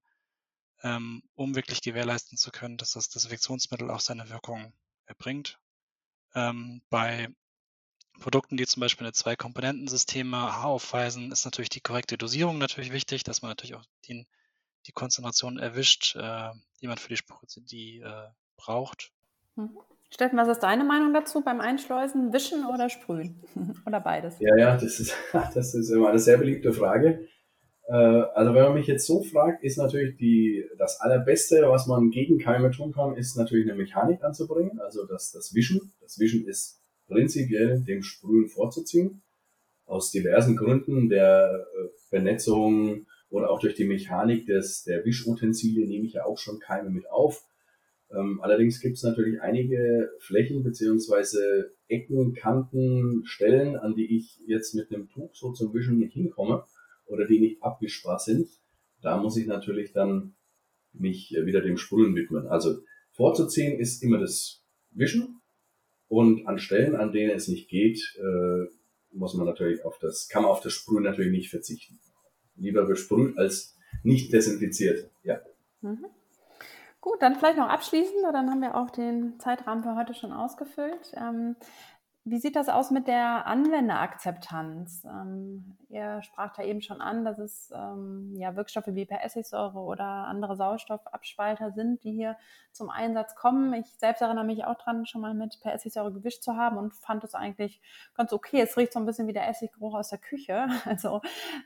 ähm, 0.83 1.23
um 1.35 1.55
wirklich 1.55 1.83
gewährleisten 1.83 2.37
zu 2.37 2.51
können, 2.51 2.77
dass 2.77 2.93
das 2.93 3.09
Desinfektionsmittel 3.09 3.91
auch 3.91 4.01
seine 4.01 4.29
Wirkung 4.31 4.73
erbringt. 5.07 5.59
Ähm, 6.35 6.83
bei 6.91 7.29
Produkten, 8.21 8.57
die 8.57 8.67
zum 8.67 8.81
Beispiel 8.81 9.07
eine 9.07 9.13
Zwei-Komponenten-Systeme 9.13 10.65
aufweisen, 10.65 11.33
ist 11.33 11.45
natürlich 11.45 11.71
die 11.71 11.81
korrekte 11.81 12.19
Dosierung 12.19 12.59
natürlich 12.59 12.93
wichtig, 12.93 13.25
dass 13.25 13.43
man 13.43 13.51
natürlich 13.51 13.75
auch 13.75 13.85
die, 14.05 14.27
die 14.87 14.93
Konzentration 14.93 15.59
erwischt, 15.59 16.17
äh, 16.17 16.51
die 16.81 16.87
man 16.87 16.99
für 16.99 17.09
die 17.09 17.17
Spritze 17.17 17.61
die 17.61 18.01
äh, 18.01 18.29
braucht. 18.57 19.13
Mhm. 19.57 19.79
Steffen, 20.11 20.37
was 20.37 20.49
ist 20.49 20.61
deine 20.61 20.85
Meinung 20.85 21.15
dazu 21.15 21.41
beim 21.41 21.61
Einschleusen? 21.61 22.35
Wischen 22.35 22.67
oder 22.67 22.91
sprühen? 22.91 23.43
oder 23.87 23.99
beides? 23.99 24.37
Ja, 24.41 24.57
ja, 24.57 24.77
das 24.77 25.01
ist, 25.01 25.15
das 25.33 25.75
ist 25.75 25.91
immer 25.91 26.11
eine 26.11 26.19
sehr 26.19 26.37
beliebte 26.37 26.73
Frage. 26.73 27.29
Äh, 27.93 28.25
also 28.35 28.55
wenn 28.55 28.63
man 28.63 28.75
mich 28.75 28.87
jetzt 28.87 29.07
so 29.07 29.23
fragt, 29.23 29.63
ist 29.63 29.77
natürlich 29.77 30.17
die, 30.17 30.65
das 30.79 31.01
Allerbeste, 31.01 31.63
was 31.69 31.87
man 31.87 32.11
gegen 32.11 32.39
Keime 32.39 32.71
tun 32.71 32.93
kann, 32.93 33.17
ist 33.17 33.37
natürlich 33.37 33.69
eine 33.69 33.77
Mechanik 33.77 34.25
anzubringen, 34.25 34.81
also 34.81 35.05
das, 35.05 35.31
das 35.31 35.55
Wischen. 35.55 35.93
Das 36.01 36.19
Wischen 36.19 36.47
ist 36.47 36.81
prinzipiell 37.07 37.83
dem 37.83 38.03
Sprühen 38.03 38.49
vorzuziehen. 38.49 39.21
Aus 39.85 40.11
diversen 40.11 40.57
Gründen 40.57 41.11
der 41.11 41.67
äh, 41.75 41.89
Vernetzung 42.09 43.07
oder 43.29 43.51
auch 43.51 43.61
durch 43.61 43.75
die 43.75 43.85
Mechanik 43.85 44.47
des, 44.47 44.85
der 44.85 45.05
Wischutensilien 45.05 45.89
nehme 45.89 46.07
ich 46.07 46.15
ja 46.15 46.25
auch 46.25 46.39
schon 46.39 46.61
Keime 46.61 46.89
mit 46.89 47.11
auf. 47.11 47.45
Ähm, 48.11 48.41
allerdings 48.43 48.81
gibt 48.81 48.97
es 48.97 49.03
natürlich 49.03 49.43
einige 49.43 50.11
Flächen 50.19 50.63
beziehungsweise 50.63 51.73
Ecken, 51.89 52.33
Kanten, 52.33 53.27
Stellen, 53.27 53.77
an 53.77 53.95
die 53.95 54.17
ich 54.17 54.39
jetzt 54.47 54.75
mit 54.75 54.91
einem 54.91 55.11
Tuch 55.11 55.35
so 55.35 55.53
zum 55.53 55.75
Wischen 55.75 55.99
nicht 55.99 56.15
hinkomme 56.15 56.65
oder 57.13 57.27
die 57.27 57.39
nicht 57.39 57.63
abwischbar 57.63 58.19
sind. 58.19 58.49
Da 59.03 59.19
muss 59.19 59.37
ich 59.37 59.47
natürlich 59.47 59.93
dann 59.93 60.35
mich 60.93 61.37
wieder 61.45 61.61
dem 61.61 61.77
Sprühen 61.77 62.15
widmen. 62.15 62.47
Also 62.47 62.79
vorzuziehen 63.13 63.79
ist 63.79 64.03
immer 64.03 64.19
das 64.19 64.63
Wischen 64.91 65.41
und 66.09 66.47
an 66.47 66.59
Stellen, 66.59 66.97
an 66.97 67.13
denen 67.13 67.31
es 67.31 67.49
nicht 67.49 67.69
geht, 67.69 68.19
äh, 68.19 68.67
muss 69.13 69.35
man 69.35 69.47
natürlich 69.47 69.85
auf 69.85 69.99
das, 69.99 70.29
kann 70.29 70.43
man 70.43 70.51
auf 70.51 70.61
das 70.61 70.73
Sprühen 70.73 71.05
natürlich 71.05 71.33
nicht 71.33 71.51
verzichten. 71.51 71.99
Lieber 72.57 72.85
besprüht 72.85 73.39
als 73.39 73.77
nicht 74.03 74.33
desinfiziert. 74.33 75.11
Ja. 75.23 75.41
Mhm. 75.81 76.07
Gut, 77.01 77.21
dann 77.21 77.35
vielleicht 77.35 77.59
noch 77.59 77.69
abschließend, 77.69 78.23
dann 78.23 78.49
haben 78.49 78.61
wir 78.61 78.77
auch 78.77 78.91
den 78.91 79.41
Zeitrahmen 79.41 79.83
für 79.83 79.97
heute 79.97 80.15
schon 80.15 80.33
ausgefüllt. 80.33 81.13
Ähm, 81.17 81.57
wie 82.25 82.39
sieht 82.39 82.55
das 82.55 82.69
aus 82.69 82.93
mit 82.93 83.09
der 83.09 83.47
Anwenderakzeptanz? 83.47 85.05
Ähm, 85.05 85.77
ihr 85.89 86.23
sprach 86.23 86.53
da 86.55 86.63
eben 86.63 86.81
schon 86.81 87.01
an, 87.01 87.25
dass 87.25 87.39
es 87.39 87.73
ähm, 87.75 88.33
ja 88.37 88.55
Wirkstoffe 88.55 88.87
wie 88.87 89.05
per 89.05 89.25
Essigsäure 89.25 89.81
oder 89.81 90.05
andere 90.05 90.55
Sauerstoffabspalter 90.55 91.73
sind, 91.73 92.05
die 92.05 92.13
hier 92.13 92.37
zum 92.71 92.91
Einsatz 92.91 93.35
kommen. 93.35 93.75
Ich 93.75 93.87
selbst 93.99 94.23
erinnere 94.23 94.45
mich 94.45 94.65
auch 94.65 94.79
dran, 94.79 95.05
schon 95.05 95.21
mal 95.21 95.35
mit 95.35 95.61
per 95.63 95.75
Essigsäure 95.75 96.13
gewischt 96.13 96.45
zu 96.45 96.57
haben 96.57 96.79
und 96.79 96.95
fand 96.95 97.25
es 97.25 97.35
eigentlich 97.35 97.81
ganz 98.15 98.33
okay. 98.33 98.61
Es 98.61 98.77
riecht 98.77 98.93
so 98.93 99.01
ein 99.01 99.07
bisschen 99.07 99.27
wie 99.27 99.33
der 99.33 99.49
Essiggeruch 99.49 99.95
aus 99.95 100.09
der 100.09 100.19
Küche. 100.19 100.67
Also 100.93 101.23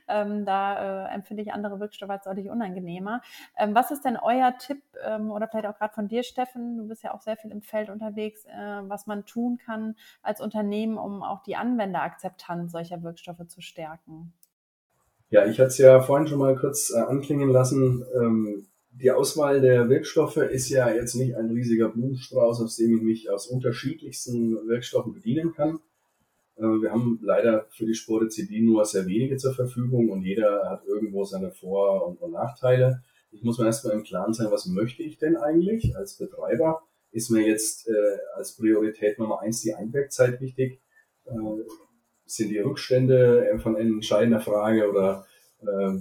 ähm, 0.07 0.45
da 0.45 1.07
äh, 1.07 1.13
empfinde 1.13 1.43
ich 1.43 1.51
andere 1.51 1.79
Wirkstoffe 1.79 2.09
als 2.09 2.23
deutlich 2.23 2.49
unangenehmer. 2.49 3.21
Ähm, 3.57 3.75
was 3.75 3.91
ist 3.91 4.05
denn 4.05 4.15
euer 4.15 4.57
Tipp 4.57 4.81
ähm, 5.03 5.31
oder 5.31 5.47
vielleicht 5.47 5.67
auch 5.67 5.77
gerade 5.77 5.93
von 5.93 6.07
dir, 6.07 6.23
Steffen? 6.23 6.77
Du 6.77 6.87
bist 6.87 7.03
ja 7.03 7.13
auch 7.13 7.21
sehr 7.21 7.35
viel 7.35 7.51
im 7.51 7.61
Feld 7.61 7.89
unterwegs, 7.89 8.45
äh, 8.45 8.79
was 8.83 9.05
man 9.05 9.25
tun 9.25 9.57
kann 9.57 9.95
als 10.21 10.39
Unternehmen, 10.47 10.97
um 10.97 11.23
auch 11.23 11.43
die 11.43 11.57
Anwenderakzeptanz 11.57 12.71
solcher 12.71 13.03
Wirkstoffe 13.03 13.45
zu 13.47 13.59
stärken? 13.59 14.33
Ja, 15.29 15.45
ich 15.45 15.59
hatte 15.59 15.67
es 15.67 15.77
ja 15.77 15.99
vorhin 15.99 16.27
schon 16.27 16.39
mal 16.39 16.55
kurz 16.55 16.89
äh, 16.89 16.99
anklingen 16.99 17.49
lassen. 17.49 18.05
Ähm, 18.15 18.65
die 18.91 19.11
Auswahl 19.11 19.59
der 19.59 19.89
Wirkstoffe 19.89 20.37
ist 20.37 20.69
ja 20.69 20.89
jetzt 20.89 21.15
nicht 21.15 21.35
ein 21.35 21.51
riesiger 21.51 21.89
Blumenstrauß, 21.89 22.61
aus 22.61 22.77
dem 22.77 22.95
ich 22.95 23.01
mich 23.01 23.29
aus 23.29 23.47
unterschiedlichsten 23.47 24.53
Wirkstoffen 24.67 25.13
bedienen 25.13 25.53
kann. 25.53 25.79
Äh, 26.55 26.61
wir 26.61 26.91
haben 26.91 27.19
leider 27.21 27.67
für 27.71 27.85
die 27.85 27.93
Sporizidin 27.93 28.65
nur 28.65 28.85
sehr 28.85 29.05
wenige 29.05 29.35
zur 29.35 29.53
Verfügung 29.53 30.09
und 30.09 30.21
jeder 30.21 30.69
hat 30.69 30.85
irgendwo 30.85 31.25
seine 31.25 31.51
Vor- 31.51 32.07
und 32.07 32.31
Nachteile. 32.31 33.03
Ich 33.31 33.43
muss 33.43 33.59
mir 33.59 33.65
erstmal 33.65 33.95
im 33.95 34.03
Klaren 34.03 34.33
sein, 34.33 34.47
was 34.49 34.65
möchte 34.65 35.03
ich 35.03 35.17
denn 35.17 35.35
eigentlich 35.35 35.97
als 35.97 36.15
Betreiber? 36.15 36.86
Ist 37.17 37.31
mir 37.31 37.47
jetzt 37.47 37.87
äh, 37.87 38.17
als 38.35 38.55
Priorität 38.55 39.17
Nummer 39.17 39.41
eins 39.41 39.61
die 39.61 39.73
Einwirkzeit 39.73 40.39
wichtig. 40.39 40.79
Äh, 41.25 41.31
sind 42.27 42.49
die 42.49 42.59
Rückstände 42.59 43.57
von 43.63 43.75
entscheidender 43.75 44.39
Frage 44.39 44.87
oder 44.89 45.25
äh, 45.61 45.97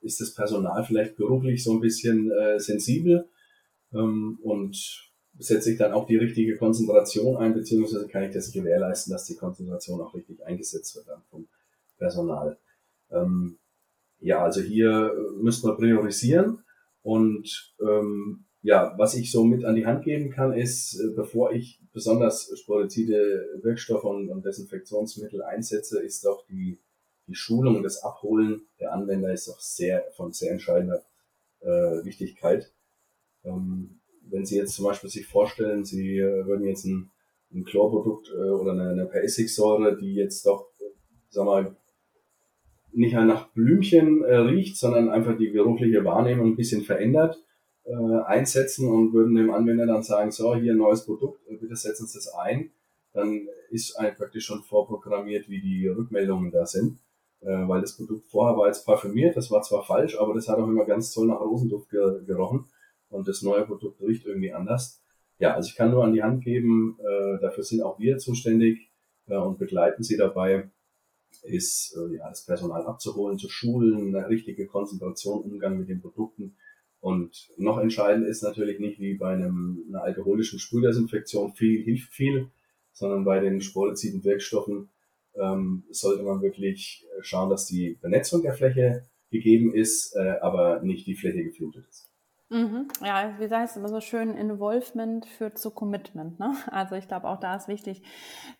ist 0.00 0.20
das 0.20 0.34
Personal 0.34 0.84
vielleicht 0.84 1.16
beruflich 1.16 1.62
so 1.62 1.72
ein 1.72 1.80
bisschen 1.80 2.30
äh, 2.30 2.58
sensibel 2.58 3.28
ähm, 3.92 4.38
und 4.42 5.10
setze 5.38 5.72
ich 5.72 5.78
dann 5.78 5.92
auch 5.92 6.06
die 6.06 6.16
richtige 6.16 6.56
Konzentration 6.56 7.36
ein, 7.36 7.54
beziehungsweise 7.54 8.08
kann 8.08 8.22
ich 8.22 8.32
das 8.32 8.52
gewährleisten, 8.52 9.12
dass 9.12 9.24
die 9.24 9.36
Konzentration 9.36 10.00
auch 10.00 10.14
richtig 10.14 10.44
eingesetzt 10.46 10.96
wird 10.96 11.08
dann 11.08 11.22
vom 11.30 11.46
Personal. 11.98 12.56
Ähm, 13.10 13.58
ja, 14.20 14.42
also 14.42 14.60
hier 14.60 15.12
müssen 15.36 15.68
wir 15.68 15.76
priorisieren 15.76 16.62
und 17.02 17.74
ähm, 17.80 18.44
ja, 18.62 18.94
was 18.98 19.14
ich 19.14 19.30
so 19.30 19.44
mit 19.44 19.64
an 19.64 19.74
die 19.74 19.86
Hand 19.86 20.04
geben 20.04 20.30
kann, 20.30 20.52
ist, 20.52 21.00
äh, 21.00 21.14
bevor 21.14 21.52
ich 21.52 21.80
besonders 21.92 22.52
sporizide 22.58 23.58
Wirkstoffe 23.62 24.04
und, 24.04 24.28
und 24.28 24.44
Desinfektionsmittel 24.44 25.42
einsetze, 25.42 26.02
ist 26.02 26.24
doch 26.24 26.46
die, 26.46 26.78
die 27.26 27.34
Schulung 27.34 27.76
und 27.76 27.82
das 27.82 28.02
Abholen 28.02 28.62
der 28.78 28.92
Anwender 28.92 29.32
ist 29.32 29.48
doch 29.48 29.60
sehr 29.60 30.04
von 30.16 30.32
sehr 30.32 30.52
entscheidender 30.52 31.02
äh, 31.60 32.04
Wichtigkeit. 32.04 32.72
Ähm, 33.44 34.00
wenn 34.28 34.44
Sie 34.44 34.56
jetzt 34.56 34.74
zum 34.74 34.84
Beispiel 34.84 35.10
sich 35.10 35.26
vorstellen, 35.26 35.84
Sie 35.84 36.18
äh, 36.18 36.46
würden 36.46 36.66
jetzt 36.66 36.84
ein, 36.84 37.10
ein 37.52 37.64
Chlorprodukt 37.64 38.28
äh, 38.28 38.50
oder 38.50 38.72
eine, 38.72 38.90
eine 38.90 39.06
Perissigsäure, 39.06 39.96
die 39.96 40.14
jetzt 40.14 40.44
doch, 40.44 40.68
sag 41.30 41.46
mal, 41.46 41.76
nicht 42.92 43.14
nach 43.14 43.48
Blümchen 43.52 44.22
äh, 44.24 44.36
riecht, 44.36 44.76
sondern 44.76 45.08
einfach 45.08 45.36
die 45.38 45.50
geruchliche 45.50 46.04
Wahrnehmung 46.04 46.48
ein 46.48 46.56
bisschen 46.56 46.82
verändert, 46.82 47.42
äh, 47.90 48.22
einsetzen 48.26 48.88
und 48.88 49.12
würden 49.12 49.34
dem 49.34 49.50
Anwender 49.50 49.86
dann 49.86 50.02
sagen, 50.02 50.30
so, 50.30 50.54
hier 50.54 50.72
ein 50.72 50.78
neues 50.78 51.04
Produkt, 51.04 51.40
äh, 51.48 51.56
bitte 51.56 51.74
setzen 51.74 52.06
Sie 52.06 52.18
das 52.18 52.32
ein, 52.34 52.70
dann 53.12 53.48
ist 53.70 53.96
eigentlich 53.96 54.16
praktisch 54.16 54.44
schon 54.46 54.62
vorprogrammiert, 54.62 55.48
wie 55.48 55.60
die 55.60 55.88
Rückmeldungen 55.88 56.52
da 56.52 56.66
sind. 56.66 56.98
Äh, 57.40 57.66
weil 57.68 57.80
das 57.80 57.96
Produkt 57.96 58.26
vorher 58.26 58.56
war 58.56 58.66
jetzt 58.66 58.84
parfümiert, 58.84 59.36
das 59.36 59.50
war 59.50 59.62
zwar 59.62 59.82
falsch, 59.82 60.16
aber 60.18 60.34
das 60.34 60.48
hat 60.48 60.58
auch 60.58 60.68
immer 60.68 60.84
ganz 60.84 61.12
toll 61.12 61.26
nach 61.26 61.40
Rosenduft 61.40 61.88
ge 61.90 62.22
gerochen 62.26 62.66
und 63.08 63.26
das 63.26 63.40
neue 63.42 63.64
Produkt 63.64 64.00
riecht 64.02 64.26
irgendwie 64.26 64.52
anders. 64.52 65.02
Ja, 65.38 65.54
also 65.54 65.68
ich 65.68 65.74
kann 65.74 65.90
nur 65.90 66.04
an 66.04 66.12
die 66.12 66.22
Hand 66.22 66.44
geben, 66.44 66.98
äh, 67.00 67.40
dafür 67.40 67.64
sind 67.64 67.82
auch 67.82 67.98
wir 67.98 68.18
zuständig 68.18 68.90
äh, 69.26 69.36
und 69.36 69.58
begleiten 69.58 70.02
sie 70.02 70.18
dabei, 70.18 70.70
ist 71.42 71.96
äh, 71.96 72.16
ja, 72.16 72.28
das 72.28 72.44
Personal 72.44 72.84
abzuholen, 72.84 73.38
zu 73.38 73.48
schulen, 73.48 74.14
eine 74.14 74.28
richtige 74.28 74.66
Konzentration, 74.66 75.42
Umgang 75.42 75.78
mit 75.78 75.88
den 75.88 76.02
Produkten, 76.02 76.56
und 77.00 77.48
noch 77.56 77.78
entscheidend 77.78 78.26
ist 78.26 78.42
natürlich 78.42 78.78
nicht 78.78 79.00
wie 79.00 79.14
bei 79.14 79.32
einem, 79.32 79.84
einer 79.88 80.02
alkoholischen 80.02 80.58
Sprühdesinfektion 80.58 81.52
viel 81.52 81.82
hilft 81.82 82.12
viel, 82.12 82.50
sondern 82.92 83.24
bei 83.24 83.40
den 83.40 83.60
sporiziden 83.60 84.22
Wirkstoffen 84.24 84.90
ähm, 85.34 85.84
sollte 85.90 86.22
man 86.22 86.42
wirklich 86.42 87.06
schauen, 87.20 87.50
dass 87.50 87.66
die 87.66 87.98
Benetzung 88.00 88.42
der 88.42 88.54
Fläche 88.54 89.04
gegeben 89.30 89.74
ist, 89.74 90.14
äh, 90.16 90.36
aber 90.40 90.80
nicht 90.82 91.06
die 91.06 91.14
Fläche 91.14 91.44
geflutet 91.44 91.86
ist. 91.88 92.10
Mhm. 92.50 92.88
Ja, 93.00 93.36
wie 93.38 93.48
heißt 93.48 93.72
es 93.72 93.76
immer 93.76 93.88
so 93.88 94.00
schön, 94.00 94.34
Involvement 94.34 95.24
führt 95.24 95.56
zu 95.56 95.70
Commitment. 95.70 96.40
Ne? 96.40 96.52
Also 96.66 96.96
ich 96.96 97.06
glaube, 97.06 97.28
auch 97.28 97.38
da 97.38 97.54
ist 97.54 97.68
wichtig, 97.68 98.02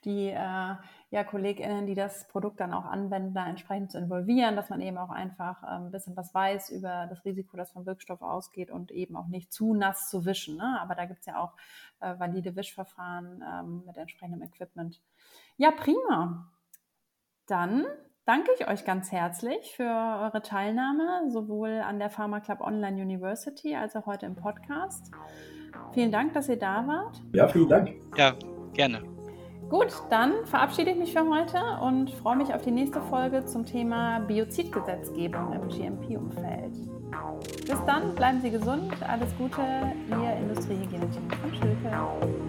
die 0.04 0.28
äh, 0.28 0.74
ja, 1.10 1.24
KollegInnen, 1.24 1.86
die 1.86 1.94
das 1.94 2.28
Produkt 2.28 2.60
dann 2.60 2.72
auch 2.72 2.84
anwenden, 2.84 3.34
da 3.34 3.46
entsprechend 3.46 3.90
zu 3.90 3.98
involvieren, 3.98 4.54
dass 4.54 4.70
man 4.70 4.80
eben 4.80 4.96
auch 4.96 5.10
einfach 5.10 5.62
ähm, 5.64 5.86
ein 5.86 5.90
bisschen 5.90 6.16
was 6.16 6.32
weiß 6.32 6.70
über 6.70 7.06
das 7.08 7.24
Risiko, 7.24 7.56
das 7.56 7.72
vom 7.72 7.84
Wirkstoff 7.84 8.22
ausgeht 8.22 8.70
und 8.70 8.92
eben 8.92 9.16
auch 9.16 9.26
nicht 9.26 9.52
zu 9.52 9.74
nass 9.74 10.08
zu 10.08 10.24
wischen. 10.24 10.56
Ne? 10.56 10.78
Aber 10.80 10.94
da 10.94 11.06
gibt 11.06 11.20
es 11.20 11.26
ja 11.26 11.40
auch 11.40 11.54
äh, 12.00 12.16
valide 12.18 12.54
Wischverfahren 12.54 13.42
ähm, 13.44 13.82
mit 13.86 13.96
entsprechendem 13.96 14.42
Equipment. 14.42 15.00
Ja, 15.56 15.72
prima. 15.72 16.48
Dann 17.46 17.86
danke 18.24 18.52
ich 18.56 18.68
euch 18.68 18.84
ganz 18.84 19.10
herzlich 19.10 19.74
für 19.74 19.82
eure 19.82 20.42
Teilnahme, 20.42 21.28
sowohl 21.28 21.80
an 21.80 21.98
der 21.98 22.10
Pharma 22.10 22.38
Club 22.38 22.60
Online 22.60 23.02
University 23.02 23.74
als 23.74 23.96
auch 23.96 24.06
heute 24.06 24.26
im 24.26 24.36
Podcast. 24.36 25.10
Vielen 25.92 26.12
Dank, 26.12 26.34
dass 26.34 26.48
ihr 26.48 26.58
da 26.58 26.86
wart. 26.86 27.20
Ja, 27.32 27.48
vielen 27.48 27.68
Dank. 27.68 27.90
Ja, 28.16 28.36
gerne. 28.74 29.19
Gut, 29.70 30.02
dann 30.10 30.44
verabschiede 30.46 30.90
ich 30.90 30.96
mich 30.96 31.12
für 31.12 31.24
heute 31.30 31.58
und 31.80 32.10
freue 32.10 32.34
mich 32.34 32.52
auf 32.52 32.62
die 32.62 32.72
nächste 32.72 33.00
Folge 33.02 33.44
zum 33.46 33.64
Thema 33.64 34.18
Biozidgesetzgebung 34.18 35.52
im 35.52 35.68
GMP-Umfeld. 35.68 36.72
Bis 37.66 37.78
dann, 37.86 38.16
bleiben 38.16 38.40
Sie 38.40 38.50
gesund, 38.50 38.92
alles 39.08 39.28
Gute, 39.38 39.62
Ihr 40.08 40.36
Industriehygieniteam 40.40 41.30
von 41.30 41.54
Schülke. 41.54 42.39